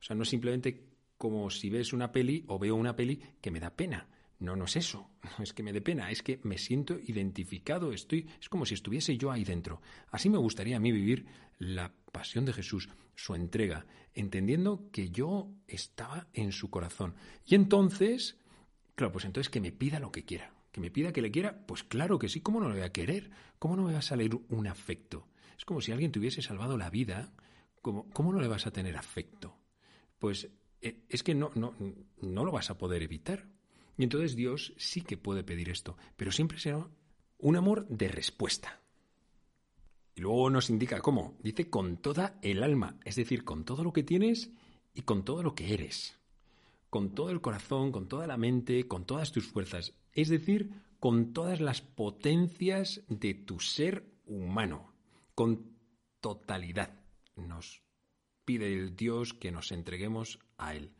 O 0.00 0.02
sea, 0.02 0.16
no 0.16 0.24
simplemente 0.24 0.88
como 1.16 1.50
si 1.50 1.70
ves 1.70 1.92
una 1.92 2.10
peli 2.10 2.44
o 2.48 2.58
veo 2.58 2.74
una 2.74 2.96
peli 2.96 3.22
que 3.40 3.52
me 3.52 3.60
da 3.60 3.76
pena, 3.76 4.08
no, 4.40 4.56
no 4.56 4.64
es 4.64 4.74
eso, 4.74 5.08
no 5.38 5.44
es 5.44 5.52
que 5.52 5.62
me 5.62 5.72
dé 5.72 5.80
pena, 5.80 6.10
es 6.10 6.22
que 6.22 6.40
me 6.42 6.58
siento 6.58 6.98
identificado, 6.98 7.92
estoy, 7.92 8.26
es 8.40 8.48
como 8.48 8.66
si 8.66 8.74
estuviese 8.74 9.16
yo 9.16 9.30
ahí 9.30 9.44
dentro. 9.44 9.80
Así 10.10 10.28
me 10.28 10.38
gustaría 10.38 10.76
a 10.76 10.80
mí 10.80 10.90
vivir 10.90 11.26
la 11.58 11.92
pasión 12.12 12.44
de 12.44 12.52
Jesús, 12.52 12.88
su 13.14 13.34
entrega, 13.34 13.86
entendiendo 14.14 14.88
que 14.92 15.10
yo 15.10 15.50
estaba 15.66 16.28
en 16.34 16.52
su 16.52 16.70
corazón. 16.70 17.14
Y 17.44 17.54
entonces, 17.54 18.38
claro, 18.94 19.12
pues 19.12 19.24
entonces 19.24 19.50
que 19.50 19.60
me 19.60 19.72
pida 19.72 19.98
lo 19.98 20.12
que 20.12 20.24
quiera, 20.24 20.52
que 20.70 20.80
me 20.80 20.90
pida 20.90 21.12
que 21.12 21.22
le 21.22 21.30
quiera, 21.30 21.66
pues 21.66 21.82
claro 21.82 22.18
que 22.18 22.28
sí, 22.28 22.40
¿cómo 22.40 22.60
no 22.60 22.68
lo 22.68 22.74
voy 22.74 22.84
a 22.84 22.92
querer? 22.92 23.30
¿Cómo 23.58 23.76
no 23.76 23.84
me 23.84 23.92
va 23.92 23.98
a 23.98 24.02
salir 24.02 24.38
un 24.48 24.66
afecto? 24.66 25.26
Es 25.58 25.64
como 25.64 25.80
si 25.80 25.92
alguien 25.92 26.12
te 26.12 26.18
hubiese 26.18 26.42
salvado 26.42 26.76
la 26.76 26.90
vida, 26.90 27.32
¿cómo, 27.80 28.08
cómo 28.10 28.32
no 28.32 28.40
le 28.40 28.48
vas 28.48 28.66
a 28.66 28.72
tener 28.72 28.96
afecto? 28.96 29.58
Pues 30.18 30.48
eh, 30.80 31.04
es 31.08 31.22
que 31.22 31.34
no, 31.34 31.50
no, 31.54 31.74
no 32.20 32.44
lo 32.44 32.52
vas 32.52 32.70
a 32.70 32.78
poder 32.78 33.02
evitar. 33.02 33.48
Y 33.96 34.04
entonces 34.04 34.36
Dios 34.36 34.74
sí 34.76 35.02
que 35.02 35.16
puede 35.16 35.44
pedir 35.44 35.68
esto, 35.68 35.96
pero 36.16 36.32
siempre 36.32 36.58
será 36.58 36.86
un 37.38 37.56
amor 37.56 37.86
de 37.88 38.08
respuesta. 38.08 38.81
Y 40.14 40.20
luego 40.20 40.50
nos 40.50 40.70
indica 40.70 41.00
cómo. 41.00 41.36
Dice 41.42 41.70
con 41.70 41.96
toda 41.96 42.38
el 42.42 42.62
alma, 42.62 42.98
es 43.04 43.16
decir, 43.16 43.44
con 43.44 43.64
todo 43.64 43.82
lo 43.82 43.92
que 43.92 44.02
tienes 44.02 44.50
y 44.94 45.02
con 45.02 45.24
todo 45.24 45.42
lo 45.42 45.54
que 45.54 45.72
eres. 45.72 46.18
Con 46.90 47.14
todo 47.14 47.30
el 47.30 47.40
corazón, 47.40 47.92
con 47.92 48.08
toda 48.08 48.26
la 48.26 48.36
mente, 48.36 48.86
con 48.86 49.06
todas 49.06 49.32
tus 49.32 49.46
fuerzas. 49.46 49.94
Es 50.12 50.28
decir, 50.28 50.70
con 51.00 51.32
todas 51.32 51.60
las 51.60 51.80
potencias 51.80 53.02
de 53.08 53.34
tu 53.34 53.60
ser 53.60 54.04
humano. 54.26 54.92
Con 55.34 55.76
totalidad. 56.20 57.00
Nos 57.36 57.82
pide 58.44 58.72
el 58.72 58.94
Dios 58.94 59.32
que 59.32 59.50
nos 59.50 59.72
entreguemos 59.72 60.38
a 60.58 60.74
Él 60.74 60.92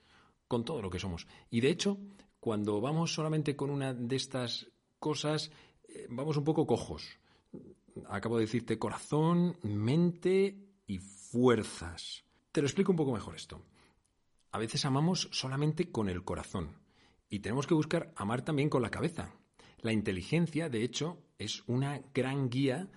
con 0.52 0.66
todo 0.66 0.82
lo 0.82 0.90
que 0.90 0.98
somos. 0.98 1.26
Y 1.48 1.62
de 1.62 1.70
hecho, 1.70 1.98
cuando 2.38 2.78
vamos 2.82 3.14
solamente 3.14 3.56
con 3.56 3.70
una 3.70 3.94
de 3.94 4.16
estas 4.16 4.66
cosas, 4.98 5.50
eh, 5.88 6.06
vamos 6.10 6.36
un 6.36 6.44
poco 6.44 6.66
cojos. 6.66 7.08
Acabo 8.08 8.36
de 8.36 8.44
decirte 8.44 8.78
corazón, 8.78 9.56
mente 9.62 10.56
y 10.86 10.98
fuerzas. 10.98 12.24
Te 12.52 12.60
lo 12.60 12.66
explico 12.66 12.92
un 12.92 12.96
poco 12.96 13.12
mejor 13.12 13.34
esto. 13.34 13.62
A 14.50 14.58
veces 14.58 14.84
amamos 14.84 15.28
solamente 15.32 15.90
con 15.90 16.08
el 16.08 16.24
corazón 16.24 16.76
y 17.28 17.38
tenemos 17.40 17.66
que 17.66 17.74
buscar 17.74 18.12
amar 18.16 18.42
también 18.42 18.68
con 18.68 18.82
la 18.82 18.90
cabeza. 18.90 19.32
La 19.80 19.92
inteligencia, 19.92 20.68
de 20.68 20.84
hecho, 20.84 21.18
es 21.38 21.64
una 21.66 22.02
gran 22.14 22.50
guía, 22.50 22.88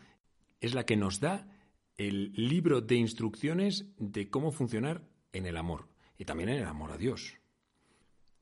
es 0.60 0.74
la 0.74 0.86
que 0.86 0.98
nos 0.98 1.20
da 1.20 1.48
el 1.98 2.34
libro 2.34 2.82
de 2.82 2.96
instrucciones 2.96 3.86
de 3.98 4.30
cómo 4.30 4.52
funcionar 4.52 5.08
en 5.32 5.46
el 5.46 5.58
amor 5.58 5.88
y 6.18 6.25
también 6.25 6.50
en 6.50 6.60
el 6.60 6.68
amor 6.68 6.92
a 6.92 6.98
Dios. 6.98 7.38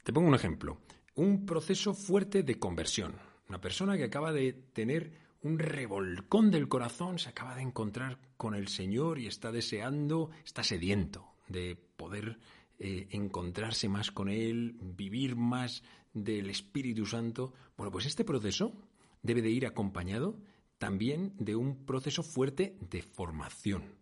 Te 0.03 0.11
pongo 0.11 0.27
un 0.27 0.35
ejemplo. 0.35 0.79
Un 1.15 1.45
proceso 1.45 1.93
fuerte 1.93 2.43
de 2.43 2.57
conversión. 2.57 3.15
Una 3.47 3.61
persona 3.61 3.95
que 3.95 4.05
acaba 4.05 4.33
de 4.33 4.53
tener 4.53 5.13
un 5.43 5.59
revolcón 5.59 6.51
del 6.51 6.69
corazón, 6.69 7.19
se 7.19 7.29
acaba 7.29 7.55
de 7.55 7.61
encontrar 7.61 8.17
con 8.37 8.55
el 8.55 8.69
Señor 8.69 9.19
y 9.19 9.27
está 9.27 9.51
deseando, 9.51 10.31
está 10.45 10.63
sediento 10.63 11.35
de 11.47 11.75
poder 11.75 12.39
eh, 12.79 13.07
encontrarse 13.11 13.89
más 13.89 14.11
con 14.11 14.29
Él, 14.29 14.77
vivir 14.81 15.35
más 15.35 15.83
del 16.13 16.49
Espíritu 16.49 17.05
Santo. 17.05 17.53
Bueno, 17.77 17.91
pues 17.91 18.05
este 18.05 18.23
proceso 18.23 18.73
debe 19.21 19.41
de 19.41 19.51
ir 19.51 19.65
acompañado 19.65 20.39
también 20.77 21.33
de 21.37 21.55
un 21.55 21.85
proceso 21.85 22.23
fuerte 22.23 22.77
de 22.79 23.01
formación. 23.01 23.95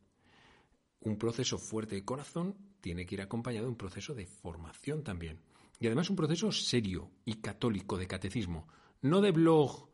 Un 1.00 1.17
proceso 1.17 1.57
fuerte 1.57 1.95
de 1.95 2.05
corazón 2.05 2.55
tiene 2.81 3.05
que 3.05 3.15
ir 3.15 3.21
acompañado 3.21 3.65
de 3.65 3.71
un 3.71 3.77
proceso 3.77 4.13
de 4.13 4.27
formación 4.27 5.03
también. 5.03 5.39
Y 5.79 5.88
además 5.88 6.12
un 6.12 6.15
proceso 6.15 6.51
serio 6.51 7.10
y 7.25 7.36
católico 7.36 7.98
de 7.98 8.07
catecismo, 8.07 8.67
no 9.01 9.21
de 9.21 9.31
blog 9.31 9.90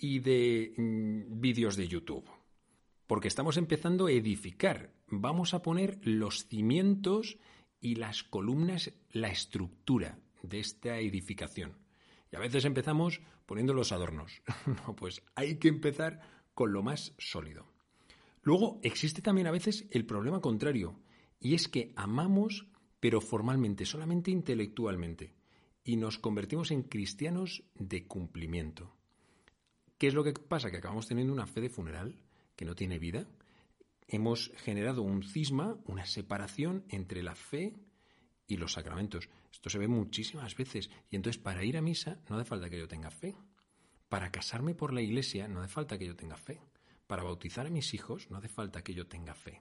y 0.00 0.20
de 0.20 0.72
mm, 0.76 1.40
vídeos 1.40 1.76
de 1.76 1.86
YouTube. 1.86 2.28
Porque 3.06 3.28
estamos 3.28 3.56
empezando 3.56 4.06
a 4.06 4.12
edificar. 4.12 4.92
Vamos 5.08 5.52
a 5.52 5.62
poner 5.62 6.00
los 6.02 6.46
cimientos 6.46 7.38
y 7.80 7.96
las 7.96 8.22
columnas, 8.22 8.92
la 9.12 9.28
estructura 9.28 10.18
de 10.42 10.60
esta 10.60 10.98
edificación. 10.98 11.76
Y 12.32 12.36
a 12.36 12.40
veces 12.40 12.64
empezamos 12.64 13.20
poniendo 13.46 13.74
los 13.74 13.92
adornos. 13.92 14.42
no, 14.86 14.96
pues 14.96 15.22
hay 15.34 15.58
que 15.58 15.68
empezar 15.68 16.20
con 16.54 16.72
lo 16.72 16.82
más 16.82 17.14
sólido. 17.18 17.66
Luego 18.42 18.80
existe 18.82 19.22
también 19.22 19.46
a 19.46 19.52
veces 19.52 19.86
el 19.90 20.06
problema 20.06 20.40
contrario, 20.40 20.98
y 21.38 21.54
es 21.54 21.68
que 21.68 21.92
amamos, 21.96 22.66
pero 23.00 23.20
formalmente, 23.20 23.84
solamente 23.84 24.30
intelectualmente, 24.30 25.34
y 25.84 25.96
nos 25.96 26.18
convertimos 26.18 26.70
en 26.70 26.82
cristianos 26.82 27.64
de 27.74 28.06
cumplimiento. 28.06 28.99
¿Qué 30.00 30.06
es 30.06 30.14
lo 30.14 30.24
que 30.24 30.32
pasa? 30.32 30.70
Que 30.70 30.78
acabamos 30.78 31.06
teniendo 31.06 31.30
una 31.30 31.46
fe 31.46 31.60
de 31.60 31.68
funeral 31.68 32.16
que 32.56 32.64
no 32.64 32.74
tiene 32.74 32.98
vida. 32.98 33.26
Hemos 34.08 34.50
generado 34.56 35.02
un 35.02 35.22
cisma, 35.22 35.76
una 35.84 36.06
separación 36.06 36.86
entre 36.88 37.22
la 37.22 37.34
fe 37.34 37.74
y 38.46 38.56
los 38.56 38.72
sacramentos. 38.72 39.28
Esto 39.52 39.68
se 39.68 39.76
ve 39.76 39.88
muchísimas 39.88 40.56
veces. 40.56 40.88
Y 41.10 41.16
entonces 41.16 41.42
para 41.42 41.64
ir 41.64 41.76
a 41.76 41.82
misa 41.82 42.18
no 42.30 42.36
hace 42.36 42.48
falta 42.48 42.70
que 42.70 42.78
yo 42.78 42.88
tenga 42.88 43.10
fe. 43.10 43.36
Para 44.08 44.32
casarme 44.32 44.74
por 44.74 44.94
la 44.94 45.02
iglesia 45.02 45.48
no 45.48 45.60
hace 45.60 45.74
falta 45.74 45.98
que 45.98 46.06
yo 46.06 46.16
tenga 46.16 46.38
fe. 46.38 46.62
Para 47.06 47.22
bautizar 47.22 47.66
a 47.66 47.70
mis 47.70 47.92
hijos 47.92 48.30
no 48.30 48.38
hace 48.38 48.48
falta 48.48 48.82
que 48.82 48.94
yo 48.94 49.06
tenga 49.06 49.34
fe. 49.34 49.60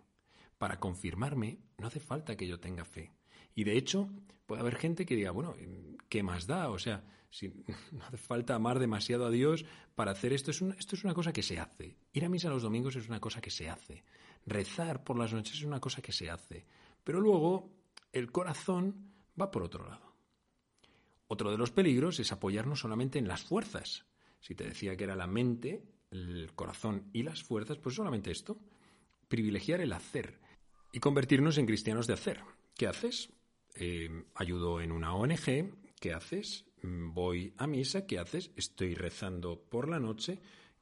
Para 0.57 0.79
confirmarme 0.79 1.59
no 1.77 1.87
hace 1.87 1.99
falta 1.99 2.37
que 2.37 2.47
yo 2.47 2.61
tenga 2.61 2.85
fe. 2.85 3.11
Y 3.55 3.63
de 3.63 3.77
hecho, 3.77 4.09
puede 4.45 4.61
haber 4.61 4.75
gente 4.75 5.05
que 5.05 5.15
diga, 5.15 5.31
bueno, 5.31 5.55
¿qué 6.07 6.23
más 6.23 6.47
da? 6.47 6.69
O 6.69 6.79
sea, 6.79 7.03
si 7.29 7.49
no 7.91 8.03
hace 8.03 8.17
falta 8.17 8.55
amar 8.55 8.79
demasiado 8.79 9.25
a 9.25 9.31
Dios 9.31 9.65
para 9.95 10.11
hacer 10.11 10.33
esto. 10.33 10.51
Es 10.51 10.61
esto 10.61 10.95
es 10.95 11.03
una 11.03 11.13
cosa 11.13 11.33
que 11.33 11.43
se 11.43 11.59
hace. 11.59 11.97
Ir 12.13 12.25
a 12.25 12.29
misa 12.29 12.49
los 12.49 12.63
domingos 12.63 12.95
es 12.95 13.07
una 13.07 13.19
cosa 13.19 13.41
que 13.41 13.51
se 13.51 13.69
hace. 13.69 14.03
Rezar 14.45 15.03
por 15.03 15.17
las 15.17 15.33
noches 15.33 15.55
es 15.55 15.63
una 15.63 15.79
cosa 15.79 16.01
que 16.01 16.11
se 16.11 16.29
hace. 16.29 16.65
Pero 17.03 17.19
luego 17.19 17.69
el 18.11 18.31
corazón 18.31 19.13
va 19.39 19.51
por 19.51 19.63
otro 19.63 19.87
lado. 19.87 20.15
Otro 21.27 21.51
de 21.51 21.57
los 21.57 21.71
peligros 21.71 22.19
es 22.19 22.31
apoyarnos 22.31 22.79
solamente 22.79 23.19
en 23.19 23.27
las 23.27 23.43
fuerzas. 23.43 24.05
Si 24.39 24.55
te 24.55 24.63
decía 24.63 24.95
que 24.95 25.03
era 25.03 25.15
la 25.15 25.27
mente, 25.27 25.83
el 26.09 26.51
corazón 26.55 27.09
y 27.13 27.23
las 27.23 27.43
fuerzas, 27.43 27.77
pues 27.77 27.95
solamente 27.95 28.31
esto. 28.31 28.57
Privilegiar 29.27 29.81
el 29.81 29.93
hacer 29.93 30.39
y 30.91 30.99
convertirnos 30.99 31.59
en 31.59 31.67
cristianos 31.67 32.07
de 32.07 32.13
hacer. 32.13 32.41
¿Qué 32.75 32.87
haces? 32.87 33.29
Eh, 33.81 34.25
ayudo 34.35 34.81
en 34.81 34.91
una 34.91 35.15
ONG. 35.15 35.73
¿Qué 36.01 36.13
haces? 36.13 36.65
Mm, 36.81 37.13
voy 37.13 37.53
a 37.57 37.65
misa. 37.65 38.05
¿Qué 38.05 38.19
haces? 38.19 38.51
Estoy 38.57 38.93
rezando 38.93 39.57
por 39.57 39.87
la 39.87 39.99
noche. 39.99 40.39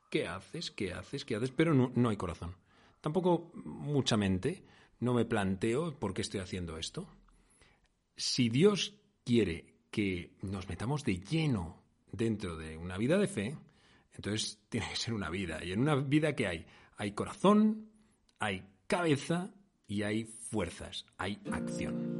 ¿Qué 0.09 0.27
haces? 0.27 0.71
¿Qué 0.71 0.93
haces? 0.93 1.23
¿Qué 1.23 1.35
haces? 1.35 1.51
Pero 1.51 1.75
no, 1.75 1.91
no 1.95 2.09
hay 2.09 2.17
corazón. 2.17 2.55
Tampoco 2.99 3.51
mucha 3.53 4.17
mente. 4.17 4.63
No 4.99 5.13
me 5.13 5.25
planteo 5.25 5.99
por 5.99 6.15
qué 6.15 6.23
estoy 6.23 6.39
haciendo 6.39 6.77
esto. 6.77 7.07
Si 8.15 8.49
Dios 8.49 8.95
quiere 9.23 9.75
que 9.91 10.35
nos 10.41 10.67
metamos 10.67 11.03
de 11.03 11.19
lleno 11.19 11.83
dentro 12.11 12.57
de 12.57 12.77
una 12.77 12.97
vida 12.97 13.19
de 13.19 13.27
fe, 13.27 13.55
entonces 14.13 14.59
tiene 14.69 14.89
que 14.89 14.95
ser 14.95 15.13
una 15.13 15.29
vida. 15.29 15.63
Y 15.63 15.71
en 15.71 15.81
una 15.81 15.95
vida 15.95 16.35
que 16.35 16.47
hay, 16.47 16.65
hay 16.97 17.11
corazón, 17.11 17.91
hay 18.39 18.67
cabeza 18.87 19.53
y 19.85 20.01
hay 20.01 20.23
fuerzas, 20.23 21.05
hay 21.17 21.39
acción. 21.51 22.16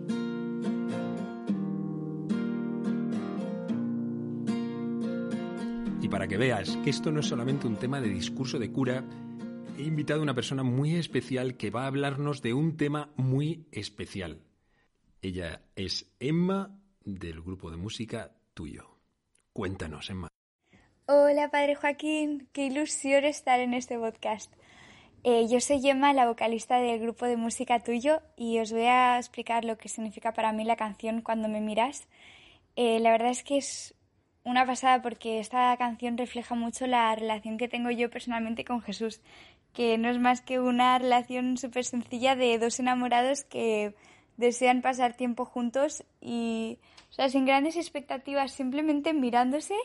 Para 6.17 6.27
que 6.27 6.37
veas 6.37 6.75
que 6.77 6.89
esto 6.89 7.11
no 7.11 7.19
es 7.19 7.27
solamente 7.27 7.67
un 7.67 7.75
tema 7.75 8.01
de 8.01 8.09
discurso 8.09 8.57
de 8.57 8.71
cura, 8.71 9.03
he 9.77 9.83
invitado 9.83 10.21
a 10.21 10.23
una 10.23 10.33
persona 10.33 10.63
muy 10.63 10.95
especial 10.95 11.57
que 11.57 11.69
va 11.69 11.83
a 11.83 11.87
hablarnos 11.87 12.41
de 12.41 12.55
un 12.55 12.75
tema 12.75 13.11
muy 13.17 13.67
especial. 13.71 14.41
Ella 15.21 15.61
es 15.75 16.11
Emma 16.19 16.75
del 17.05 17.43
grupo 17.43 17.69
de 17.69 17.77
música 17.77 18.31
Tuyo. 18.55 18.97
Cuéntanos, 19.53 20.09
Emma. 20.09 20.27
Hola, 21.05 21.51
Padre 21.51 21.75
Joaquín. 21.75 22.49
Qué 22.51 22.65
ilusión 22.65 23.23
estar 23.23 23.59
en 23.59 23.75
este 23.75 23.99
podcast. 23.99 24.51
Eh, 25.23 25.45
yo 25.47 25.59
soy 25.59 25.87
Emma, 25.87 26.13
la 26.13 26.25
vocalista 26.25 26.79
del 26.79 26.99
grupo 26.99 27.27
de 27.27 27.37
música 27.37 27.83
Tuyo, 27.83 28.23
y 28.35 28.57
os 28.57 28.71
voy 28.71 28.85
a 28.85 29.19
explicar 29.19 29.65
lo 29.65 29.77
que 29.77 29.87
significa 29.87 30.33
para 30.33 30.51
mí 30.51 30.63
la 30.63 30.77
canción 30.77 31.21
Cuando 31.21 31.47
me 31.47 31.61
miras. 31.61 32.07
Eh, 32.75 32.99
la 33.01 33.11
verdad 33.11 33.29
es 33.29 33.43
que 33.43 33.57
es 33.57 33.93
una 34.47 34.65
pasada 34.65 35.01
porque 35.01 35.39
esta 35.39 35.75
canción 35.75 36.17
refleja 36.17 36.55
mucho 36.55 36.87
la 36.87 37.13
relación 37.13 37.57
que 37.57 37.67
tengo 37.67 37.91
yo 37.91 38.09
personalmente 38.09 38.63
con 38.63 38.81
Jesús, 38.81 39.19
que 39.73 39.97
no 39.97 40.09
es 40.09 40.19
más 40.19 40.39
que 40.39 40.61
una 40.61 40.97
relación 40.97 41.57
súper 41.57 41.83
sencilla 41.83 42.37
de 42.37 42.57
dos 42.57 42.79
enamorados 42.79 43.43
que 43.43 43.93
desean 44.37 44.81
pasar 44.81 45.17
tiempo 45.17 45.43
juntos 45.43 46.05
y, 46.21 46.79
o 47.09 47.13
sea, 47.13 47.27
sin 47.27 47.45
grandes 47.45 47.75
expectativas, 47.75 48.53
simplemente 48.53 49.13
mirándose 49.13 49.75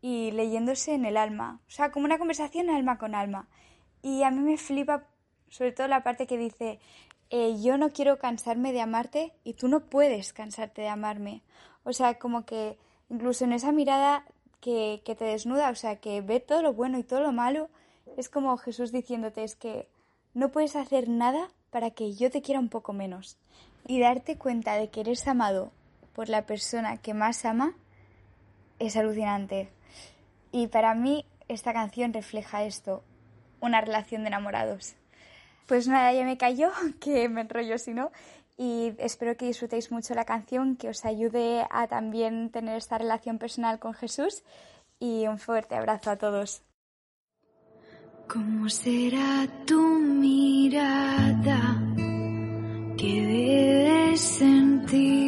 y 0.00 0.30
leyéndose 0.30 0.94
en 0.94 1.06
el 1.06 1.16
alma. 1.16 1.60
O 1.66 1.70
sea, 1.70 1.90
como 1.90 2.04
una 2.04 2.18
conversación 2.18 2.70
alma 2.70 2.98
con 2.98 3.16
alma. 3.16 3.48
Y 4.00 4.22
a 4.22 4.30
mí 4.30 4.42
me 4.42 4.58
flipa 4.58 5.08
sobre 5.48 5.72
todo 5.72 5.88
la 5.88 6.04
parte 6.04 6.28
que 6.28 6.38
dice, 6.38 6.78
eh, 7.30 7.56
yo 7.60 7.78
no 7.78 7.90
quiero 7.90 8.20
cansarme 8.20 8.72
de 8.72 8.80
amarte 8.80 9.32
y 9.42 9.54
tú 9.54 9.66
no 9.66 9.86
puedes 9.86 10.32
cansarte 10.32 10.82
de 10.82 10.88
amarme. 10.88 11.42
O 11.82 11.92
sea, 11.92 12.14
como 12.20 12.44
que 12.44 12.78
incluso 13.14 13.44
en 13.44 13.52
esa 13.52 13.72
mirada 13.72 14.24
que, 14.60 15.02
que 15.04 15.14
te 15.14 15.24
desnuda, 15.24 15.70
o 15.70 15.74
sea, 15.74 15.96
que 15.96 16.20
ve 16.20 16.40
todo 16.40 16.62
lo 16.62 16.72
bueno 16.72 16.98
y 16.98 17.04
todo 17.04 17.20
lo 17.20 17.32
malo, 17.32 17.68
es 18.16 18.28
como 18.28 18.56
Jesús 18.56 18.92
diciéndote, 18.92 19.44
es 19.44 19.56
que 19.56 19.88
no 20.34 20.50
puedes 20.50 20.76
hacer 20.76 21.08
nada 21.08 21.48
para 21.70 21.90
que 21.90 22.14
yo 22.14 22.30
te 22.30 22.42
quiera 22.42 22.60
un 22.60 22.68
poco 22.68 22.92
menos 22.92 23.36
y 23.86 24.00
darte 24.00 24.36
cuenta 24.36 24.74
de 24.74 24.88
que 24.88 25.00
eres 25.00 25.26
amado 25.28 25.70
por 26.14 26.28
la 26.28 26.46
persona 26.46 26.98
que 26.98 27.14
más 27.14 27.44
ama 27.44 27.74
es 28.78 28.96
alucinante. 28.96 29.68
Y 30.52 30.68
para 30.68 30.94
mí 30.94 31.24
esta 31.48 31.72
canción 31.72 32.12
refleja 32.12 32.64
esto, 32.64 33.02
una 33.60 33.80
relación 33.80 34.22
de 34.22 34.28
enamorados. 34.28 34.94
Pues 35.66 35.88
nada, 35.88 36.12
ya 36.12 36.24
me 36.24 36.36
cayó, 36.36 36.70
que 37.00 37.28
me 37.28 37.42
enrollo 37.42 37.78
si 37.78 37.94
no, 37.94 38.10
y 38.56 38.94
espero 38.98 39.36
que 39.36 39.46
disfrutéis 39.46 39.90
mucho 39.90 40.14
la 40.14 40.24
canción, 40.24 40.76
que 40.76 40.88
os 40.88 41.04
ayude 41.04 41.66
a 41.70 41.86
también 41.88 42.50
tener 42.50 42.76
esta 42.76 42.98
relación 42.98 43.38
personal 43.38 43.78
con 43.78 43.94
Jesús 43.94 44.44
y 44.98 45.26
un 45.26 45.38
fuerte 45.38 45.74
abrazo 45.74 46.10
a 46.10 46.16
todos. 46.16 46.62
¿Cómo 48.28 48.68
será 48.68 49.46
tu 49.66 49.80
mirada? 49.98 51.80
debes 52.96 54.20
sentir 54.20 55.23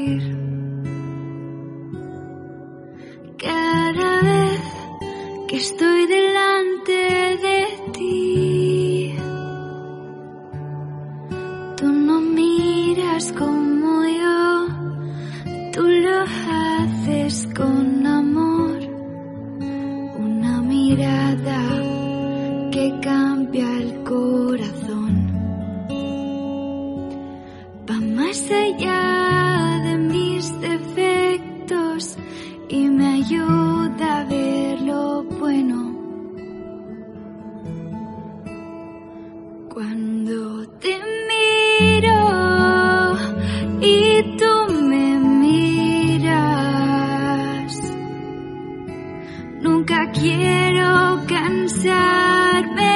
quiero 50.26 51.20
cansarme 51.28 52.95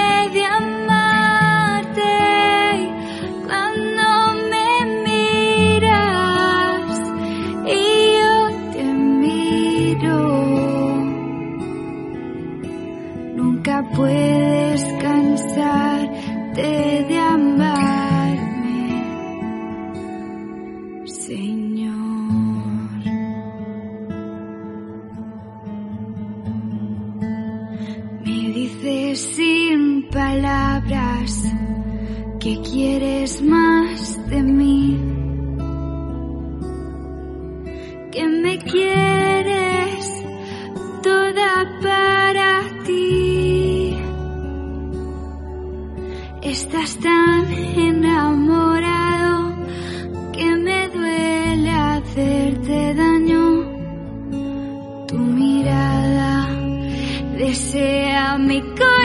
desea 58.51 58.63
mi 58.63 59.00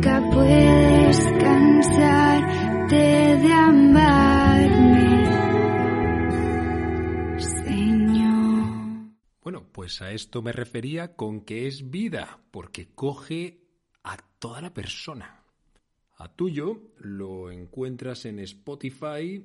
nunca 0.00 0.30
puedes 0.32 1.18
cansarte 1.38 2.96
de 2.96 3.52
amarme, 3.52 5.10
Señor. 7.38 9.12
Bueno, 9.42 9.66
pues 9.70 10.00
a 10.00 10.10
esto 10.12 10.40
me 10.40 10.52
refería 10.52 11.14
con 11.16 11.42
que 11.42 11.66
es 11.66 11.90
vida, 11.90 12.40
porque 12.50 12.88
coge 12.94 13.60
a 14.02 14.16
toda 14.38 14.62
la 14.62 14.72
persona. 14.72 15.44
A 16.16 16.34
tuyo 16.34 16.80
lo 16.98 17.50
encuentras 17.50 18.24
en 18.24 18.38
Spotify 18.40 19.44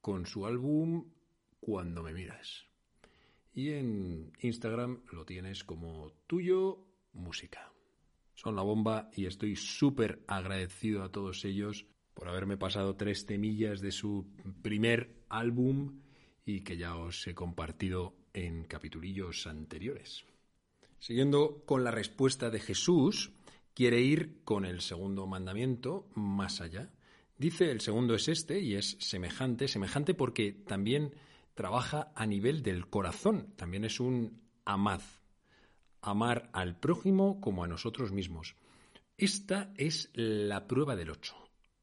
con 0.00 0.24
su 0.24 0.46
álbum 0.46 1.10
Cuando 1.60 2.02
me 2.02 2.14
miras. 2.14 2.64
Y 3.52 3.72
en 3.72 4.32
Instagram 4.40 5.02
lo 5.12 5.26
tienes 5.26 5.64
como 5.64 6.12
tuyo 6.26 6.86
música. 7.12 7.71
Son 8.34 8.56
la 8.56 8.62
bomba 8.62 9.10
y 9.14 9.26
estoy 9.26 9.56
súper 9.56 10.22
agradecido 10.26 11.02
a 11.02 11.10
todos 11.10 11.44
ellos 11.44 11.86
por 12.14 12.28
haberme 12.28 12.56
pasado 12.56 12.96
tres 12.96 13.26
temillas 13.26 13.80
de 13.80 13.92
su 13.92 14.26
primer 14.62 15.24
álbum 15.28 16.00
y 16.44 16.60
que 16.60 16.76
ya 16.76 16.96
os 16.96 17.26
he 17.26 17.34
compartido 17.34 18.14
en 18.32 18.64
capitulillos 18.64 19.46
anteriores. 19.46 20.24
Siguiendo 20.98 21.62
con 21.66 21.84
la 21.84 21.90
respuesta 21.90 22.50
de 22.50 22.60
Jesús, 22.60 23.32
quiere 23.74 24.00
ir 24.00 24.42
con 24.44 24.64
el 24.64 24.80
segundo 24.80 25.26
mandamiento 25.26 26.08
más 26.14 26.60
allá. 26.60 26.90
Dice 27.38 27.70
el 27.70 27.80
segundo 27.80 28.14
es 28.14 28.28
este 28.28 28.60
y 28.60 28.74
es 28.74 28.96
semejante, 29.00 29.68
semejante 29.68 30.14
porque 30.14 30.52
también 30.52 31.14
trabaja 31.54 32.12
a 32.14 32.26
nivel 32.26 32.62
del 32.62 32.88
corazón, 32.88 33.52
también 33.56 33.84
es 33.84 34.00
un 34.00 34.40
amad, 34.64 35.02
amar 36.02 36.50
al 36.52 36.76
prójimo 36.78 37.40
como 37.40 37.64
a 37.64 37.68
nosotros 37.68 38.12
mismos. 38.12 38.56
Esta 39.16 39.72
es 39.76 40.10
la 40.14 40.66
prueba 40.66 40.96
del 40.96 41.10
ocho. 41.10 41.36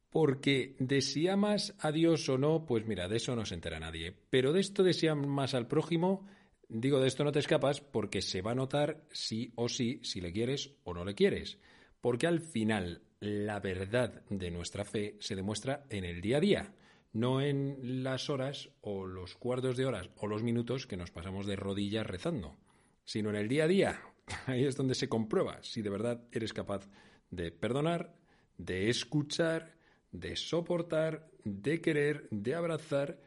Porque 0.09 0.75
de 0.79 1.01
si 1.01 1.27
amas 1.27 1.75
a 1.79 1.91
Dios 1.91 2.27
o 2.29 2.37
no, 2.37 2.65
pues 2.65 2.85
mira, 2.85 3.07
de 3.07 3.17
eso 3.17 3.35
no 3.35 3.45
se 3.45 3.53
entera 3.53 3.79
nadie. 3.79 4.15
Pero 4.29 4.53
de 4.53 4.59
esto 4.59 4.83
de 4.83 4.93
si 4.93 5.07
amas 5.07 5.53
al 5.53 5.67
prójimo, 5.67 6.27
digo, 6.67 6.99
de 6.99 7.07
esto 7.07 7.23
no 7.23 7.31
te 7.31 7.39
escapas 7.39 7.81
porque 7.81 8.21
se 8.21 8.41
va 8.41 8.51
a 8.51 8.55
notar 8.55 9.03
sí 9.11 9.53
o 9.55 9.69
sí 9.69 9.99
si 10.03 10.19
le 10.19 10.31
quieres 10.31 10.73
o 10.83 10.93
no 10.93 11.05
le 11.05 11.15
quieres. 11.15 11.59
Porque 12.01 12.27
al 12.27 12.41
final 12.41 13.03
la 13.19 13.59
verdad 13.59 14.23
de 14.29 14.49
nuestra 14.49 14.85
fe 14.85 15.17
se 15.19 15.35
demuestra 15.35 15.85
en 15.89 16.05
el 16.05 16.21
día 16.21 16.37
a 16.37 16.41
día, 16.41 16.73
no 17.13 17.41
en 17.41 18.03
las 18.03 18.29
horas 18.29 18.69
o 18.81 19.05
los 19.05 19.35
cuartos 19.35 19.77
de 19.77 19.85
horas 19.85 20.09
o 20.17 20.27
los 20.27 20.41
minutos 20.41 20.87
que 20.87 20.97
nos 20.97 21.11
pasamos 21.11 21.45
de 21.45 21.55
rodillas 21.55 22.07
rezando, 22.07 22.55
sino 23.03 23.29
en 23.29 23.35
el 23.35 23.47
día 23.47 23.65
a 23.65 23.67
día. 23.67 24.01
Ahí 24.47 24.65
es 24.65 24.75
donde 24.75 24.95
se 24.95 25.09
comprueba 25.09 25.59
si 25.61 25.81
de 25.81 25.89
verdad 25.89 26.23
eres 26.31 26.53
capaz 26.53 26.87
de 27.31 27.51
perdonar, 27.51 28.15
de 28.57 28.89
escuchar, 28.89 29.75
de 30.11 30.35
soportar, 30.35 31.29
de 31.43 31.81
querer, 31.81 32.27
de 32.31 32.55
abrazar 32.55 33.19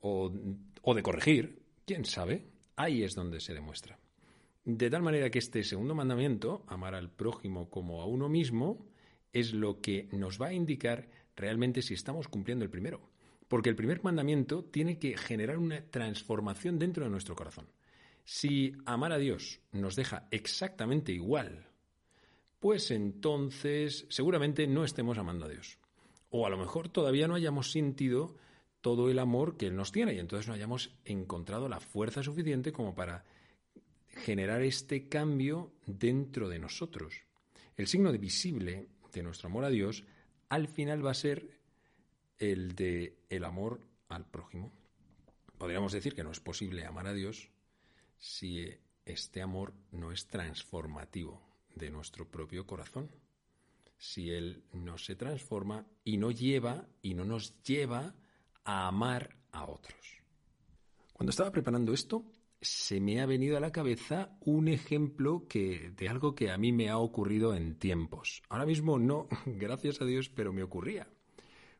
o, 0.00 0.30
de 0.30 1.02
corregir. 1.02 1.62
¿Quién 1.84 2.04
sabe? 2.04 2.46
Ahí 2.76 3.02
es 3.02 3.14
donde 3.14 3.40
se 3.40 3.54
demuestra. 3.54 3.98
De 4.64 4.90
tal 4.90 5.02
manera 5.02 5.30
que 5.30 5.38
este 5.38 5.64
segundo 5.64 5.94
mandamiento, 5.94 6.64
amar 6.68 6.94
al 6.94 7.10
prójimo 7.10 7.70
como 7.70 8.00
a 8.00 8.06
uno 8.06 8.28
mismo, 8.28 8.86
es 9.32 9.52
lo 9.52 9.80
que 9.80 10.08
nos 10.12 10.40
va 10.40 10.48
a 10.48 10.52
indicar 10.52 11.08
realmente 11.36 11.82
si 11.82 11.94
estamos 11.94 12.28
cumpliendo 12.28 12.64
el 12.64 12.70
primero. 12.70 13.10
Porque 13.48 13.68
el 13.68 13.76
primer 13.76 14.02
mandamiento 14.04 14.64
tiene 14.64 14.98
que 14.98 15.16
generar 15.16 15.58
una 15.58 15.82
transformación 15.90 16.78
dentro 16.78 17.04
de 17.04 17.10
nuestro 17.10 17.34
corazón. 17.34 17.66
Si 18.32 18.76
amar 18.86 19.12
a 19.12 19.18
Dios 19.18 19.58
nos 19.72 19.96
deja 19.96 20.28
exactamente 20.30 21.10
igual, 21.10 21.66
pues 22.60 22.92
entonces 22.92 24.06
seguramente 24.08 24.68
no 24.68 24.84
estemos 24.84 25.18
amando 25.18 25.46
a 25.46 25.48
Dios. 25.48 25.78
O 26.28 26.46
a 26.46 26.48
lo 26.48 26.56
mejor 26.56 26.88
todavía 26.88 27.26
no 27.26 27.34
hayamos 27.34 27.72
sentido 27.72 28.36
todo 28.82 29.10
el 29.10 29.18
amor 29.18 29.56
que 29.56 29.66
Él 29.66 29.74
nos 29.74 29.90
tiene 29.90 30.14
y 30.14 30.20
entonces 30.20 30.46
no 30.46 30.54
hayamos 30.54 30.94
encontrado 31.04 31.68
la 31.68 31.80
fuerza 31.80 32.22
suficiente 32.22 32.70
como 32.70 32.94
para 32.94 33.24
generar 34.06 34.62
este 34.62 35.08
cambio 35.08 35.72
dentro 35.86 36.48
de 36.48 36.60
nosotros. 36.60 37.24
El 37.76 37.88
signo 37.88 38.12
visible 38.12 38.86
de 39.12 39.24
nuestro 39.24 39.48
amor 39.48 39.64
a 39.64 39.70
Dios 39.70 40.04
al 40.50 40.68
final 40.68 41.04
va 41.04 41.10
a 41.10 41.14
ser 41.14 41.58
el 42.38 42.76
de 42.76 43.16
el 43.28 43.42
amor 43.42 43.80
al 44.08 44.24
prójimo. 44.24 44.70
Podríamos 45.58 45.90
decir 45.90 46.14
que 46.14 46.22
no 46.22 46.30
es 46.30 46.38
posible 46.38 46.86
amar 46.86 47.08
a 47.08 47.12
Dios 47.12 47.50
si 48.20 48.68
este 49.04 49.42
amor 49.42 49.74
no 49.90 50.12
es 50.12 50.26
transformativo 50.26 51.42
de 51.74 51.90
nuestro 51.90 52.30
propio 52.30 52.66
corazón. 52.66 53.10
Si 53.96 54.30
él 54.30 54.62
no 54.72 54.98
se 54.98 55.16
transforma 55.16 55.86
y 56.04 56.16
no 56.18 56.30
lleva 56.30 56.86
y 57.02 57.14
no 57.14 57.24
nos 57.24 57.60
lleva 57.62 58.14
a 58.64 58.86
amar 58.86 59.36
a 59.52 59.64
otros. 59.64 59.98
Cuando 61.12 61.30
estaba 61.30 61.50
preparando 61.50 61.92
esto, 61.92 62.24
se 62.60 63.00
me 63.00 63.20
ha 63.20 63.26
venido 63.26 63.56
a 63.56 63.60
la 63.60 63.72
cabeza 63.72 64.36
un 64.40 64.68
ejemplo 64.68 65.46
que, 65.48 65.92
de 65.96 66.08
algo 66.08 66.34
que 66.34 66.50
a 66.50 66.58
mí 66.58 66.72
me 66.72 66.90
ha 66.90 66.98
ocurrido 66.98 67.54
en 67.54 67.78
tiempos. 67.78 68.42
Ahora 68.48 68.66
mismo 68.66 68.98
no, 68.98 69.28
gracias 69.46 70.00
a 70.00 70.04
Dios, 70.04 70.28
pero 70.28 70.52
me 70.52 70.62
ocurría. 70.62 71.08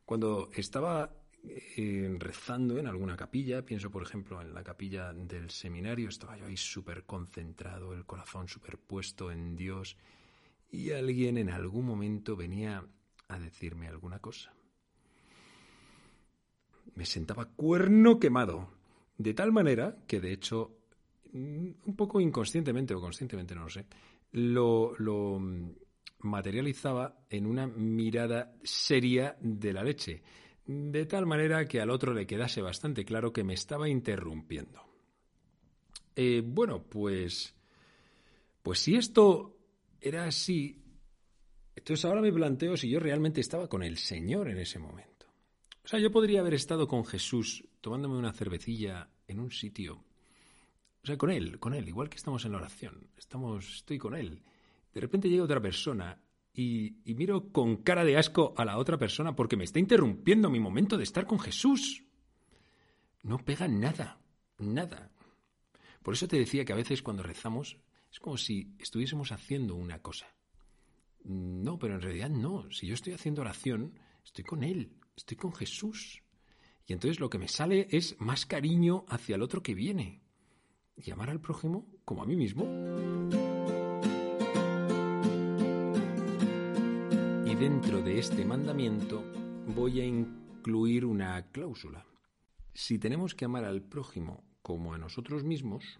Cuando 0.05 0.49
estaba 0.53 1.20
eh, 1.43 2.15
rezando 2.19 2.77
en 2.77 2.87
alguna 2.87 3.17
capilla, 3.17 3.65
pienso 3.65 3.89
por 3.89 4.03
ejemplo 4.03 4.41
en 4.41 4.53
la 4.53 4.63
capilla 4.63 5.11
del 5.11 5.49
seminario, 5.49 6.09
estaba 6.09 6.37
yo 6.37 6.45
ahí 6.45 6.57
súper 6.57 7.03
concentrado, 7.03 7.93
el 7.93 8.05
corazón 8.05 8.47
superpuesto 8.47 9.31
en 9.31 9.55
Dios, 9.55 9.97
y 10.69 10.91
alguien 10.91 11.37
en 11.37 11.49
algún 11.49 11.85
momento 11.85 12.35
venía 12.35 12.85
a 13.27 13.39
decirme 13.39 13.87
alguna 13.87 14.19
cosa. 14.19 14.53
Me 16.95 17.05
sentaba 17.05 17.45
cuerno 17.45 18.19
quemado 18.19 18.69
de 19.17 19.33
tal 19.33 19.51
manera 19.51 19.97
que, 20.07 20.19
de 20.19 20.33
hecho, 20.33 20.77
mm, 21.33 21.69
un 21.85 21.95
poco 21.95 22.19
inconscientemente 22.19 22.93
o 22.93 23.01
conscientemente, 23.01 23.55
no 23.55 23.63
lo 23.63 23.69
sé, 23.69 23.85
lo, 24.33 24.93
lo 24.97 25.39
materializaba 26.19 27.25
en 27.29 27.45
una 27.45 27.67
mirada 27.67 28.53
seria 28.63 29.35
de 29.39 29.73
la 29.73 29.83
leche, 29.83 30.21
de 30.65 31.05
tal 31.05 31.25
manera 31.25 31.67
que 31.67 31.81
al 31.81 31.89
otro 31.89 32.13
le 32.13 32.27
quedase 32.27 32.61
bastante 32.61 33.05
claro 33.05 33.33
que 33.33 33.43
me 33.43 33.53
estaba 33.53 33.89
interrumpiendo. 33.89 34.81
Eh, 36.15 36.41
bueno, 36.45 36.83
pues, 36.83 37.55
pues 38.61 38.79
si 38.79 38.95
esto 38.95 39.57
era 39.99 40.25
así, 40.25 40.83
entonces 41.75 42.05
ahora 42.05 42.21
me 42.21 42.33
planteo 42.33 42.77
si 42.77 42.89
yo 42.89 42.99
realmente 42.99 43.41
estaba 43.41 43.67
con 43.67 43.83
el 43.83 43.97
Señor 43.97 44.49
en 44.49 44.57
ese 44.57 44.79
momento. 44.79 45.11
O 45.83 45.87
sea, 45.87 45.99
yo 45.99 46.11
podría 46.11 46.41
haber 46.41 46.53
estado 46.53 46.87
con 46.87 47.05
Jesús 47.05 47.67
tomándome 47.81 48.17
una 48.17 48.33
cervecilla 48.33 49.09
en 49.27 49.39
un 49.39 49.51
sitio. 49.51 50.03
O 51.03 51.07
sea, 51.07 51.17
con 51.17 51.31
él, 51.31 51.59
con 51.59 51.73
él, 51.73 51.87
igual 51.87 52.09
que 52.09 52.17
estamos 52.17 52.45
en 52.45 52.51
la 52.51 52.59
oración. 52.59 53.09
Estamos, 53.17 53.77
estoy 53.77 53.97
con 53.97 54.15
él. 54.15 54.43
De 54.93 55.01
repente 55.01 55.29
llega 55.29 55.43
otra 55.43 55.61
persona 55.61 56.21
y, 56.53 56.95
miro 57.05 57.51
con 57.51 57.77
cara 57.77 58.03
de 58.03 58.17
asco 58.17 58.53
a 58.57 58.65
la 58.65 58.77
otra 58.77 58.97
persona 58.97 59.35
porque 59.35 59.57
me 59.57 59.63
está 59.63 59.79
interrumpiendo 59.79 60.49
mi 60.49 60.59
momento 60.59 60.97
de 60.97 61.03
estar 61.03 61.25
con 61.25 61.39
Jesús. 61.39 62.03
No 63.23 63.37
pega 63.37 63.67
nada, 63.67 64.19
nada. 64.57 65.11
Por 66.03 66.15
eso 66.15 66.27
te 66.27 66.37
decía 66.37 66.65
que 66.65 66.73
a 66.73 66.77
veces 66.77 67.01
cuando 67.01 67.23
rezamos 67.23 67.77
es 68.11 68.19
como 68.19 68.37
si 68.37 68.75
estuviésemos 68.79 69.31
haciendo 69.31 69.75
una 69.75 69.99
cosa. 69.99 70.27
No, 71.23 71.77
pero 71.77 71.95
en 71.95 72.01
realidad 72.01 72.29
no. 72.29 72.69
Si 72.71 72.87
yo 72.87 72.95
estoy 72.95 73.13
haciendo 73.13 73.41
oración, 73.41 73.93
estoy 74.23 74.43
con 74.43 74.63
Él 74.63 74.97
estoy 75.15 75.37
con 75.37 75.53
Jesús. 75.53 76.21
Y 76.85 76.93
entonces 76.93 77.19
lo 77.19 77.29
que 77.29 77.37
me 77.37 77.47
sale 77.47 77.87
es 77.91 78.19
más 78.19 78.45
cariño 78.45 79.05
hacia 79.07 79.35
el 79.35 79.41
otro 79.41 79.61
que 79.61 79.75
viene. 79.75 80.21
Y 80.97 81.11
amar 81.11 81.29
al 81.29 81.39
prójimo 81.39 81.87
como 82.03 82.23
a 82.23 82.25
mí 82.25 82.35
mismo. 82.35 82.65
Dentro 87.61 88.01
de 88.01 88.17
este 88.17 88.43
mandamiento 88.43 89.23
voy 89.67 90.01
a 90.01 90.03
incluir 90.03 91.05
una 91.05 91.39
cláusula. 91.51 92.07
Si 92.73 92.97
tenemos 92.97 93.35
que 93.35 93.45
amar 93.45 93.65
al 93.65 93.83
prójimo 93.83 94.43
como 94.63 94.95
a 94.95 94.97
nosotros 94.97 95.43
mismos, 95.43 95.99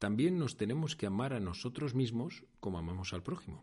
también 0.00 0.40
nos 0.40 0.56
tenemos 0.56 0.96
que 0.96 1.06
amar 1.06 1.34
a 1.34 1.38
nosotros 1.38 1.94
mismos 1.94 2.42
como 2.58 2.78
amamos 2.78 3.12
al 3.12 3.22
prójimo. 3.22 3.62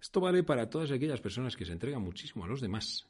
Esto 0.00 0.20
vale 0.20 0.44
para 0.44 0.70
todas 0.70 0.92
aquellas 0.92 1.20
personas 1.20 1.56
que 1.56 1.64
se 1.64 1.72
entregan 1.72 2.02
muchísimo 2.02 2.44
a 2.44 2.48
los 2.48 2.60
demás, 2.60 3.08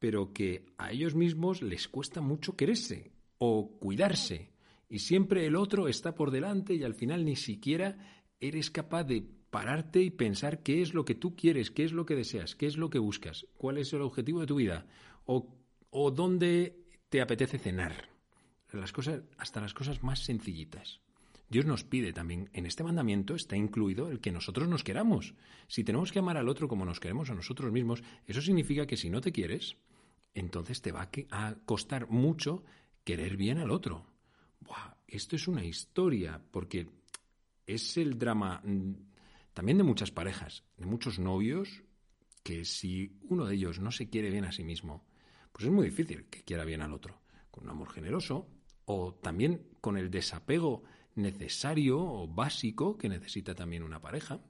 pero 0.00 0.32
que 0.32 0.66
a 0.76 0.90
ellos 0.90 1.14
mismos 1.14 1.62
les 1.62 1.86
cuesta 1.86 2.20
mucho 2.20 2.56
quererse 2.56 3.12
o 3.38 3.78
cuidarse. 3.78 4.50
Y 4.88 4.98
siempre 4.98 5.46
el 5.46 5.54
otro 5.54 5.86
está 5.86 6.16
por 6.16 6.32
delante 6.32 6.74
y 6.74 6.82
al 6.82 6.94
final 6.94 7.24
ni 7.24 7.36
siquiera 7.36 8.24
eres 8.40 8.72
capaz 8.72 9.04
de 9.04 9.24
pararte 9.56 10.02
y 10.02 10.10
pensar 10.10 10.62
qué 10.62 10.82
es 10.82 10.92
lo 10.92 11.06
que 11.06 11.14
tú 11.14 11.34
quieres, 11.34 11.70
qué 11.70 11.84
es 11.84 11.92
lo 11.92 12.04
que 12.04 12.14
deseas, 12.14 12.54
qué 12.54 12.66
es 12.66 12.76
lo 12.76 12.90
que 12.90 12.98
buscas, 12.98 13.46
cuál 13.56 13.78
es 13.78 13.90
el 13.94 14.02
objetivo 14.02 14.40
de 14.40 14.46
tu 14.46 14.56
vida 14.56 14.84
o, 15.24 15.48
dónde 16.10 16.76
te 17.08 17.22
apetece 17.22 17.58
cenar. 17.58 18.10
Hasta 19.38 19.62
las 19.62 19.72
cosas 19.72 20.02
más 20.02 20.26
sencillitas. 20.26 21.00
Dios 21.48 21.64
nos 21.64 21.84
pide 21.84 22.12
también, 22.12 22.50
en 22.52 22.66
este 22.66 22.84
mandamiento 22.84 23.34
está 23.34 23.56
incluido 23.56 24.10
el 24.10 24.20
que 24.20 24.30
nosotros 24.30 24.68
nos 24.68 24.84
queramos. 24.84 25.32
Si 25.68 25.84
tenemos 25.84 26.12
que 26.12 26.18
amar 26.18 26.36
al 26.36 26.50
otro 26.50 26.68
como 26.68 26.84
nos 26.84 27.00
queremos 27.00 27.30
a 27.30 27.34
nosotros 27.34 27.72
mismos, 27.72 28.04
eso 28.26 28.42
significa 28.42 28.86
que 28.86 28.98
si 28.98 29.08
no 29.08 29.22
te 29.22 29.32
quieres, 29.32 29.78
entonces 30.34 30.82
te 30.82 30.92
va 30.92 31.08
a 31.30 31.54
costar 31.64 32.10
mucho 32.10 32.62
querer 33.04 33.38
bien 33.38 33.56
al 33.56 33.70
otro. 33.70 34.04
esto 35.06 35.34
es 35.34 35.48
una 35.48 35.64
historia, 35.64 36.42
porque 36.50 36.90
es 37.66 37.96
el 37.96 38.18
drama 38.18 38.60
mm, 38.62 39.05
también 39.56 39.78
de 39.78 39.84
muchas 39.84 40.10
parejas, 40.10 40.64
de 40.76 40.84
muchos 40.84 41.18
novios, 41.18 41.82
que 42.42 42.66
si 42.66 43.16
uno 43.22 43.46
de 43.46 43.54
ellos 43.54 43.80
no 43.80 43.90
se 43.90 44.10
quiere 44.10 44.28
bien 44.28 44.44
a 44.44 44.52
sí 44.52 44.64
mismo, 44.64 45.06
pues 45.50 45.64
es 45.64 45.72
muy 45.72 45.86
difícil 45.86 46.26
que 46.26 46.44
quiera 46.44 46.66
bien 46.66 46.82
al 46.82 46.92
otro. 46.92 47.22
Con 47.50 47.64
un 47.64 47.70
amor 47.70 47.88
generoso 47.88 48.50
o 48.84 49.14
también 49.14 49.66
con 49.80 49.96
el 49.96 50.10
desapego 50.10 50.82
necesario 51.14 51.98
o 51.98 52.28
básico 52.28 52.98
que 52.98 53.08
necesita 53.08 53.54
también 53.54 53.82
una 53.82 53.98
pareja. 53.98 54.42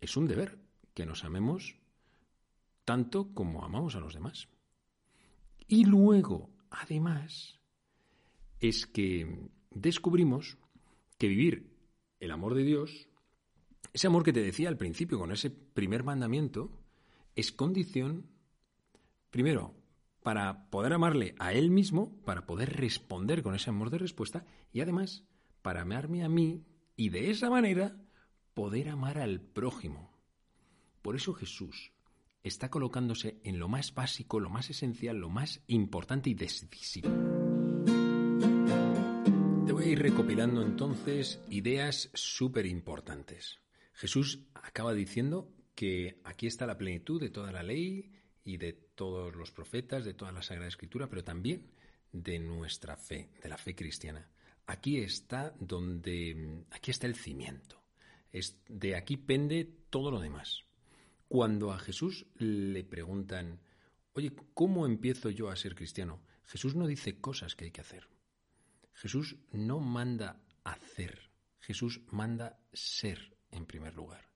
Es 0.00 0.16
un 0.16 0.28
deber 0.28 0.60
que 0.94 1.04
nos 1.04 1.24
amemos 1.24 1.74
tanto 2.84 3.34
como 3.34 3.64
amamos 3.64 3.96
a 3.96 4.00
los 4.00 4.14
demás. 4.14 4.46
Y 5.66 5.84
luego, 5.84 6.48
además, 6.70 7.58
es 8.60 8.86
que 8.86 9.50
descubrimos 9.72 10.58
que 11.18 11.26
vivir 11.26 11.76
el 12.20 12.30
amor 12.30 12.54
de 12.54 12.62
Dios, 12.62 13.09
ese 13.92 14.06
amor 14.06 14.22
que 14.22 14.32
te 14.32 14.42
decía 14.42 14.68
al 14.68 14.76
principio 14.76 15.18
con 15.18 15.32
ese 15.32 15.50
primer 15.50 16.04
mandamiento, 16.04 16.70
es 17.34 17.52
condición, 17.52 18.26
primero, 19.30 19.74
para 20.22 20.70
poder 20.70 20.92
amarle 20.92 21.34
a 21.38 21.52
Él 21.52 21.70
mismo, 21.70 22.20
para 22.24 22.46
poder 22.46 22.76
responder 22.76 23.42
con 23.42 23.54
ese 23.54 23.70
amor 23.70 23.90
de 23.90 23.98
respuesta, 23.98 24.44
y 24.72 24.80
además 24.80 25.24
para 25.62 25.82
amarme 25.82 26.24
a 26.24 26.28
mí 26.28 26.64
y 26.96 27.08
de 27.10 27.30
esa 27.30 27.50
manera 27.50 27.96
poder 28.54 28.88
amar 28.88 29.18
al 29.18 29.40
prójimo. 29.40 30.10
Por 31.02 31.16
eso 31.16 31.32
Jesús 31.32 31.92
está 32.42 32.70
colocándose 32.70 33.40
en 33.44 33.58
lo 33.58 33.68
más 33.68 33.94
básico, 33.94 34.40
lo 34.40 34.50
más 34.50 34.70
esencial, 34.70 35.16
lo 35.16 35.30
más 35.30 35.62
importante 35.66 36.30
y 36.30 36.34
decisivo. 36.34 37.08
Te 39.66 39.72
voy 39.72 39.84
a 39.84 39.88
ir 39.88 39.98
recopilando 39.98 40.62
entonces 40.62 41.40
ideas 41.48 42.10
súper 42.14 42.66
importantes. 42.66 43.60
Jesús 44.00 44.46
acaba 44.54 44.94
diciendo 44.94 45.52
que 45.74 46.22
aquí 46.24 46.46
está 46.46 46.66
la 46.66 46.78
plenitud 46.78 47.20
de 47.20 47.28
toda 47.28 47.52
la 47.52 47.62
ley 47.62 48.10
y 48.42 48.56
de 48.56 48.72
todos 48.72 49.36
los 49.36 49.52
profetas, 49.52 50.06
de 50.06 50.14
toda 50.14 50.32
la 50.32 50.40
Sagrada 50.40 50.68
Escritura, 50.68 51.06
pero 51.10 51.22
también 51.22 51.70
de 52.10 52.38
nuestra 52.38 52.96
fe, 52.96 53.28
de 53.42 53.48
la 53.50 53.58
fe 53.58 53.74
cristiana. 53.74 54.26
Aquí 54.64 54.96
está 54.96 55.54
donde 55.60 56.64
aquí 56.70 56.90
está 56.90 57.08
el 57.08 57.14
cimiento. 57.14 57.82
Es, 58.32 58.58
de 58.70 58.96
aquí 58.96 59.18
pende 59.18 59.66
todo 59.90 60.10
lo 60.10 60.18
demás. 60.18 60.64
Cuando 61.28 61.70
a 61.70 61.78
Jesús 61.78 62.24
le 62.36 62.82
preguntan, 62.84 63.60
oye, 64.14 64.32
¿cómo 64.54 64.86
empiezo 64.86 65.28
yo 65.28 65.50
a 65.50 65.56
ser 65.56 65.74
cristiano? 65.74 66.22
Jesús 66.46 66.74
no 66.74 66.86
dice 66.86 67.20
cosas 67.20 67.54
que 67.54 67.66
hay 67.66 67.70
que 67.70 67.82
hacer. 67.82 68.08
Jesús 68.94 69.36
no 69.52 69.78
manda 69.78 70.42
hacer. 70.64 71.28
Jesús 71.58 72.00
manda 72.10 72.58
ser 72.72 73.38
en 73.52 73.66
primer 73.66 73.94
lugar. 73.94 74.28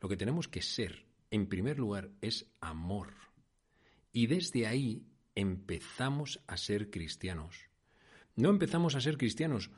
Lo 0.00 0.08
que 0.08 0.16
tenemos 0.16 0.48
que 0.48 0.62
ser 0.62 1.06
en 1.30 1.46
primer 1.46 1.78
lugar 1.78 2.10
es 2.20 2.46
amor. 2.60 3.12
Y 4.12 4.26
desde 4.26 4.66
ahí 4.66 5.06
empezamos 5.34 6.40
a 6.46 6.56
ser 6.56 6.90
cristianos. 6.90 7.68
No 8.34 8.50
empezamos 8.50 8.94
a 8.94 9.00
ser 9.00 9.16
cristianos 9.16 9.70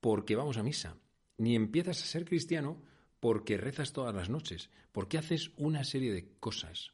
porque 0.00 0.36
vamos 0.36 0.56
a 0.56 0.62
misa, 0.62 0.96
ni 1.38 1.54
empiezas 1.54 2.02
a 2.02 2.06
ser 2.06 2.24
cristiano 2.24 2.82
porque 3.20 3.56
rezas 3.56 3.92
todas 3.92 4.14
las 4.14 4.28
noches, 4.28 4.70
porque 4.92 5.18
haces 5.18 5.50
una 5.56 5.84
serie 5.84 6.12
de 6.12 6.28
cosas. 6.38 6.92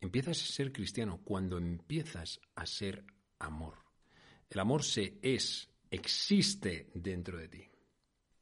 Empiezas 0.00 0.40
a 0.42 0.52
ser 0.52 0.72
cristiano 0.72 1.20
cuando 1.24 1.58
empiezas 1.58 2.40
a 2.54 2.66
ser 2.66 3.04
amor. 3.38 3.74
El 4.48 4.60
amor 4.60 4.84
se 4.84 5.18
es, 5.22 5.68
existe 5.90 6.90
dentro 6.94 7.38
de 7.38 7.48
ti. 7.48 7.68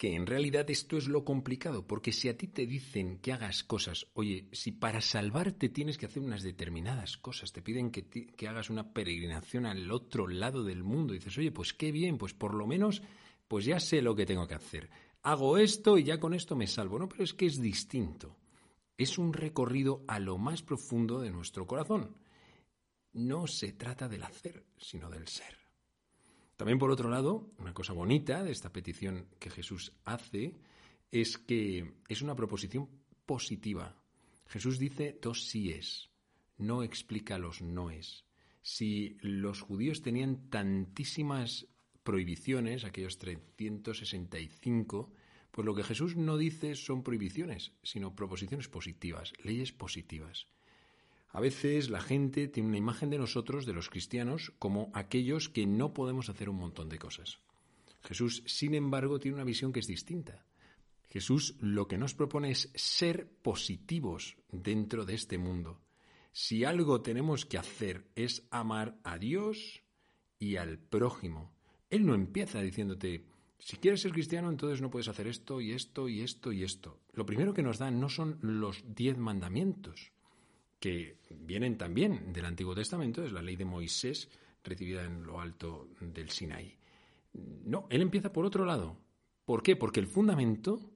Que 0.05 0.17
en 0.17 0.27
realidad 0.27 0.69
esto 0.69 0.99
es 0.99 1.09
lo 1.09 1.25
complicado, 1.25 1.87
porque 1.87 2.13
si 2.13 2.29
a 2.29 2.37
ti 2.37 2.47
te 2.47 2.67
dicen 2.67 3.21
que 3.21 3.33
hagas 3.33 3.65
cosas, 3.65 4.07
oye, 4.13 4.49
si 4.53 4.71
para 4.71 5.01
salvarte 5.01 5.71
tienes 5.71 5.97
que 5.97 6.05
hacer 6.05 6.23
unas 6.23 6.43
determinadas 6.43 7.17
cosas, 7.17 7.55
te 7.55 7.63
piden 7.63 7.91
que, 7.91 8.05
que 8.05 8.47
hagas 8.47 8.69
una 8.69 8.93
peregrinación 8.93 9.65
al 9.65 9.91
otro 9.91 10.29
lado 10.29 10.63
del 10.63 10.83
mundo, 10.83 11.15
dices, 11.15 11.39
oye, 11.39 11.53
pues 11.53 11.73
qué 11.73 11.91
bien, 11.91 12.19
pues 12.19 12.35
por 12.35 12.53
lo 12.53 12.67
menos, 12.67 13.01
pues 13.49 13.65
ya 13.65 13.81
sé 13.81 14.03
lo 14.03 14.15
que 14.15 14.27
tengo 14.27 14.47
que 14.47 14.57
hacer. 14.57 14.91
Hago 15.23 15.57
esto 15.57 15.97
y 15.97 16.05
ya 16.05 16.21
con 16.21 16.35
esto 16.35 16.55
me 16.55 16.67
salvo. 16.67 16.99
No, 16.99 17.09
pero 17.09 17.25
es 17.25 17.33
que 17.33 17.47
es 17.47 17.59
distinto. 17.59 18.37
Es 18.99 19.17
un 19.17 19.33
recorrido 19.33 20.05
a 20.07 20.19
lo 20.19 20.37
más 20.37 20.61
profundo 20.61 21.23
de 21.23 21.31
nuestro 21.31 21.67
corazón. 21.67 22.15
No 23.15 23.47
se 23.47 23.73
trata 23.73 24.07
del 24.07 24.25
hacer, 24.25 24.67
sino 24.77 25.09
del 25.09 25.27
ser. 25.29 25.64
También 26.57 26.79
por 26.79 26.91
otro 26.91 27.09
lado, 27.11 27.51
una 27.59 27.75
cosa 27.75 27.93
bonita 27.93 28.43
de 28.45 28.53
esta 28.53 28.73
petición 28.73 29.27
que 29.39 29.51
Jesús 29.51 29.93
hace 30.05 30.55
es 31.11 31.37
que 31.39 31.95
es 32.09 32.23
una 32.23 32.37
proposición 32.37 32.89
positiva. 33.27 33.97
Jesús 34.47 34.79
dice 34.79 35.19
dos 35.21 35.47
síes, 35.47 36.11
no 36.59 36.83
explica 36.83 37.39
los 37.39 37.63
noes. 37.63 38.25
Si 38.63 39.17
los 39.21 39.61
judíos 39.61 40.03
tenían 40.03 40.49
tantísimas 40.49 41.67
prohibiciones, 42.03 42.85
aquellos 42.85 43.19
365, 43.19 45.13
pues 45.51 45.67
lo 45.67 45.75
que 45.75 45.85
Jesús 45.85 46.17
no 46.17 46.37
dice 46.37 46.75
son 46.75 47.03
prohibiciones, 47.03 47.73
sino 47.83 48.15
proposiciones 48.15 48.69
positivas, 48.69 49.33
leyes 49.43 49.73
positivas. 49.73 50.47
A 51.35 51.41
veces 51.41 51.91
la 51.91 52.01
gente 52.01 52.47
tiene 52.47 52.69
una 52.69 52.79
imagen 52.79 53.11
de 53.11 53.19
nosotros, 53.19 53.67
de 53.67 53.73
los 53.73 53.91
cristianos, 53.91 54.53
como 54.61 54.93
aquellos 54.95 55.49
que 55.49 55.67
no 55.67 55.93
podemos 55.93 56.29
hacer 56.29 56.49
un 56.49 56.59
montón 56.59 56.89
de 56.89 57.01
cosas. 57.01 57.41
Jesús, 58.05 58.45
sin 58.47 58.73
embargo, 58.73 59.19
tiene 59.19 59.35
una 59.35 59.45
visión 59.45 59.73
que 59.73 59.81
es 59.81 59.89
distinta. 59.89 60.47
Jesús 61.11 61.57
lo 61.59 61.89
que 61.89 61.99
nos 61.99 62.15
propone 62.15 62.53
es 62.53 62.71
ser 62.77 63.29
positivos 63.43 64.37
dentro 64.53 65.05
de 65.05 65.15
este 65.15 65.37
mundo. 65.37 65.81
Si 66.31 66.63
algo 66.63 67.03
tenemos 67.03 67.45
que 67.45 67.59
hacer 67.59 68.07
es 68.15 68.47
amar 68.53 68.97
a 69.03 69.19
Dios 69.19 69.83
y 70.39 70.55
al 70.55 70.79
prójimo. 70.79 71.53
Él 71.91 72.07
no 72.07 72.15
empieza 72.15 72.61
diciéndote, 72.61 73.27
si 73.59 73.79
quieres 73.79 74.03
ser 74.03 74.13
cristiano, 74.13 74.51
entonces 74.51 74.81
no 74.81 74.89
puedes 74.89 75.09
hacer 75.09 75.27
esto 75.27 75.61
y 75.61 75.73
esto 75.73 76.09
y 76.09 76.21
esto 76.21 76.53
y 76.53 76.63
esto. 76.63 77.01
Lo 77.13 77.27
primero 77.27 77.55
que 77.55 77.65
nos 77.65 77.79
da 77.79 77.91
no 77.91 78.09
son 78.09 78.39
los 78.41 78.85
diez 78.95 79.19
mandamientos 79.19 80.14
que 80.85 81.17
vienen 81.31 81.79
también 81.79 82.31
del 82.35 82.45
Antiguo 82.45 82.75
Testamento, 82.75 83.25
es 83.25 83.33
la 83.33 83.41
ley 83.41 83.57
de 83.57 83.65
Moisés 83.65 84.29
recibida 84.63 85.03
en 85.03 85.23
lo 85.25 85.41
alto 85.41 85.89
del 85.99 86.29
Sinaí. 86.29 86.77
No, 87.33 87.87
él 87.89 88.03
empieza 88.03 88.35
por 88.35 88.45
otro 88.45 88.67
lado. 88.67 88.99
¿Por 89.47 89.63
qué? 89.63 89.77
Porque 89.77 90.01
el 90.01 90.07
fundamento 90.07 90.93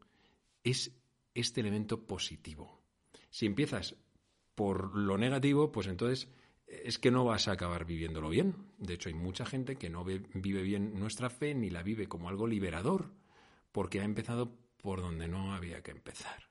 es 0.63 0.95
este 1.33 1.63
elemento 1.63 2.07
positivo. 2.07 2.83
Si 3.31 3.47
empiezas 3.47 3.97
por 4.55 4.95
lo 4.95 5.17
negativo, 5.17 5.73
pues 5.73 5.87
entonces 5.87 6.29
es 6.67 6.99
que 6.99 7.11
no 7.11 7.25
vas 7.25 7.49
a 7.49 7.53
acabar 7.53 7.87
viviéndolo 7.87 8.29
bien. 8.29 8.57
De 8.77 8.93
hecho, 8.93 9.09
hay 9.09 9.15
mucha 9.15 9.47
gente 9.47 9.77
que 9.77 9.89
no 9.89 10.05
vive 10.05 10.61
bien 10.61 11.01
nuestra 11.01 11.31
fe 11.31 11.55
ni 11.55 11.71
la 11.71 11.83
vive 11.83 12.09
como 12.09 12.29
algo 12.29 12.47
liberador, 12.47 13.15
porque 13.73 14.03
ha 14.03 14.05
empezado 14.05 14.55
por 14.77 15.01
donde 15.01 15.29
no 15.29 15.55
había 15.55 15.83
que 15.83 15.93
empezar 15.93 16.48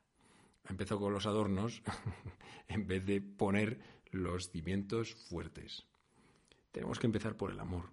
empezó 0.68 0.98
con 0.98 1.12
los 1.12 1.26
adornos 1.26 1.82
en 2.68 2.86
vez 2.86 3.04
de 3.04 3.20
poner 3.20 3.80
los 4.10 4.50
cimientos 4.50 5.14
fuertes. 5.14 5.86
Tenemos 6.72 6.98
que 6.98 7.06
empezar 7.06 7.36
por 7.36 7.50
el 7.50 7.60
amor, 7.60 7.90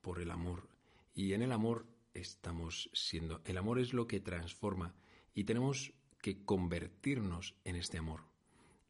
por 0.00 0.20
el 0.20 0.30
amor. 0.30 0.68
Y 1.14 1.34
en 1.34 1.42
el 1.42 1.52
amor 1.52 1.86
estamos 2.14 2.90
siendo. 2.92 3.40
El 3.44 3.58
amor 3.58 3.78
es 3.78 3.92
lo 3.92 4.06
que 4.06 4.20
transforma 4.20 4.94
y 5.34 5.44
tenemos 5.44 5.92
que 6.20 6.44
convertirnos 6.44 7.54
en 7.64 7.76
este 7.76 7.98
amor. 7.98 8.20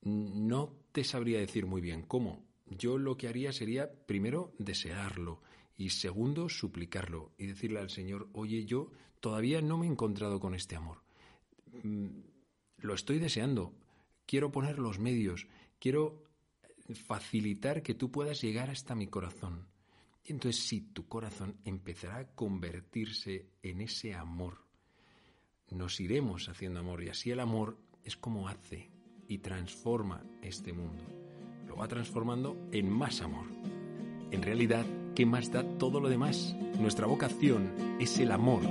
No 0.03 0.75
te 0.93 1.05
sabría 1.05 1.39
decir 1.39 1.67
muy 1.67 1.81
bien 1.81 2.03
cómo. 2.03 2.45
Yo 2.67 2.99
lo 2.99 3.17
que 3.17 3.29
haría 3.29 3.53
sería 3.53 3.91
primero 4.07 4.53
desearlo 4.59 5.43
y 5.77 5.91
segundo 5.91 6.49
suplicarlo 6.49 7.33
y 7.39 7.47
decirle 7.47 7.81
al 7.81 7.91
Señor, 7.91 8.29
oye, 8.33 8.65
yo 8.65 8.91
todavía 9.21 9.61
no 9.63 9.79
me 9.79 9.87
he 9.87 9.91
encontrado 9.91 10.41
con 10.41 10.55
este 10.55 10.77
amor 10.77 11.03
mm, 11.83 12.09
lo 12.83 12.95
estoy 12.95 13.19
deseando, 13.19 13.73
quiero 14.27 14.51
poner 14.51 14.79
los 14.79 14.99
medios, 14.99 15.47
quiero 15.79 16.25
facilitar 17.07 17.83
que 17.83 17.95
tú 17.95 18.11
puedas 18.11 18.41
llegar 18.43 18.71
hasta 18.71 18.95
mi 18.95 19.07
corazón. 19.07 19.67
Entonces 20.25 20.65
si 20.65 20.81
tu 20.81 21.07
corazón 21.09 21.57
empezará 21.65 22.19
a 22.19 22.27
convertirse 22.27 23.47
en 23.63 23.81
ese 23.81 24.15
amor, 24.15 24.59
nos 25.71 26.01
iremos 26.01 26.49
haciendo 26.49 26.81
amor 26.81 27.03
y 27.03 27.09
así 27.09 27.31
el 27.31 27.41
amor 27.41 27.79
es 28.05 28.17
como 28.17 28.49
hace 28.49 28.91
y 29.27 29.39
transforma 29.39 30.23
este 30.43 30.73
mundo. 30.73 31.05
Lo 31.67 31.77
va 31.77 31.89
transformando 31.89 32.69
en 32.73 32.91
más 32.91 33.23
amor. 33.23 33.47
En 34.31 34.43
realidad, 34.43 34.85
¿qué 35.15 35.25
más 35.25 35.51
da 35.51 35.63
todo 35.79 36.01
lo 36.01 36.09
demás? 36.09 36.55
Nuestra 36.79 37.07
vocación 37.07 37.97
es 38.01 38.19
el 38.19 38.33
amor 38.33 38.63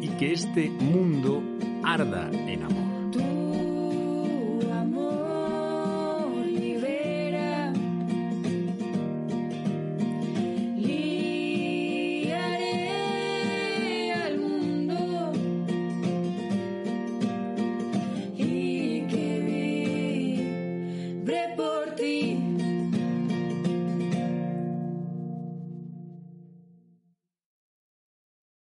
y 0.00 0.08
que 0.18 0.32
este 0.32 0.70
mundo 0.70 1.42
arda 1.82 2.30
en 2.30 2.62
amor. 2.62 2.85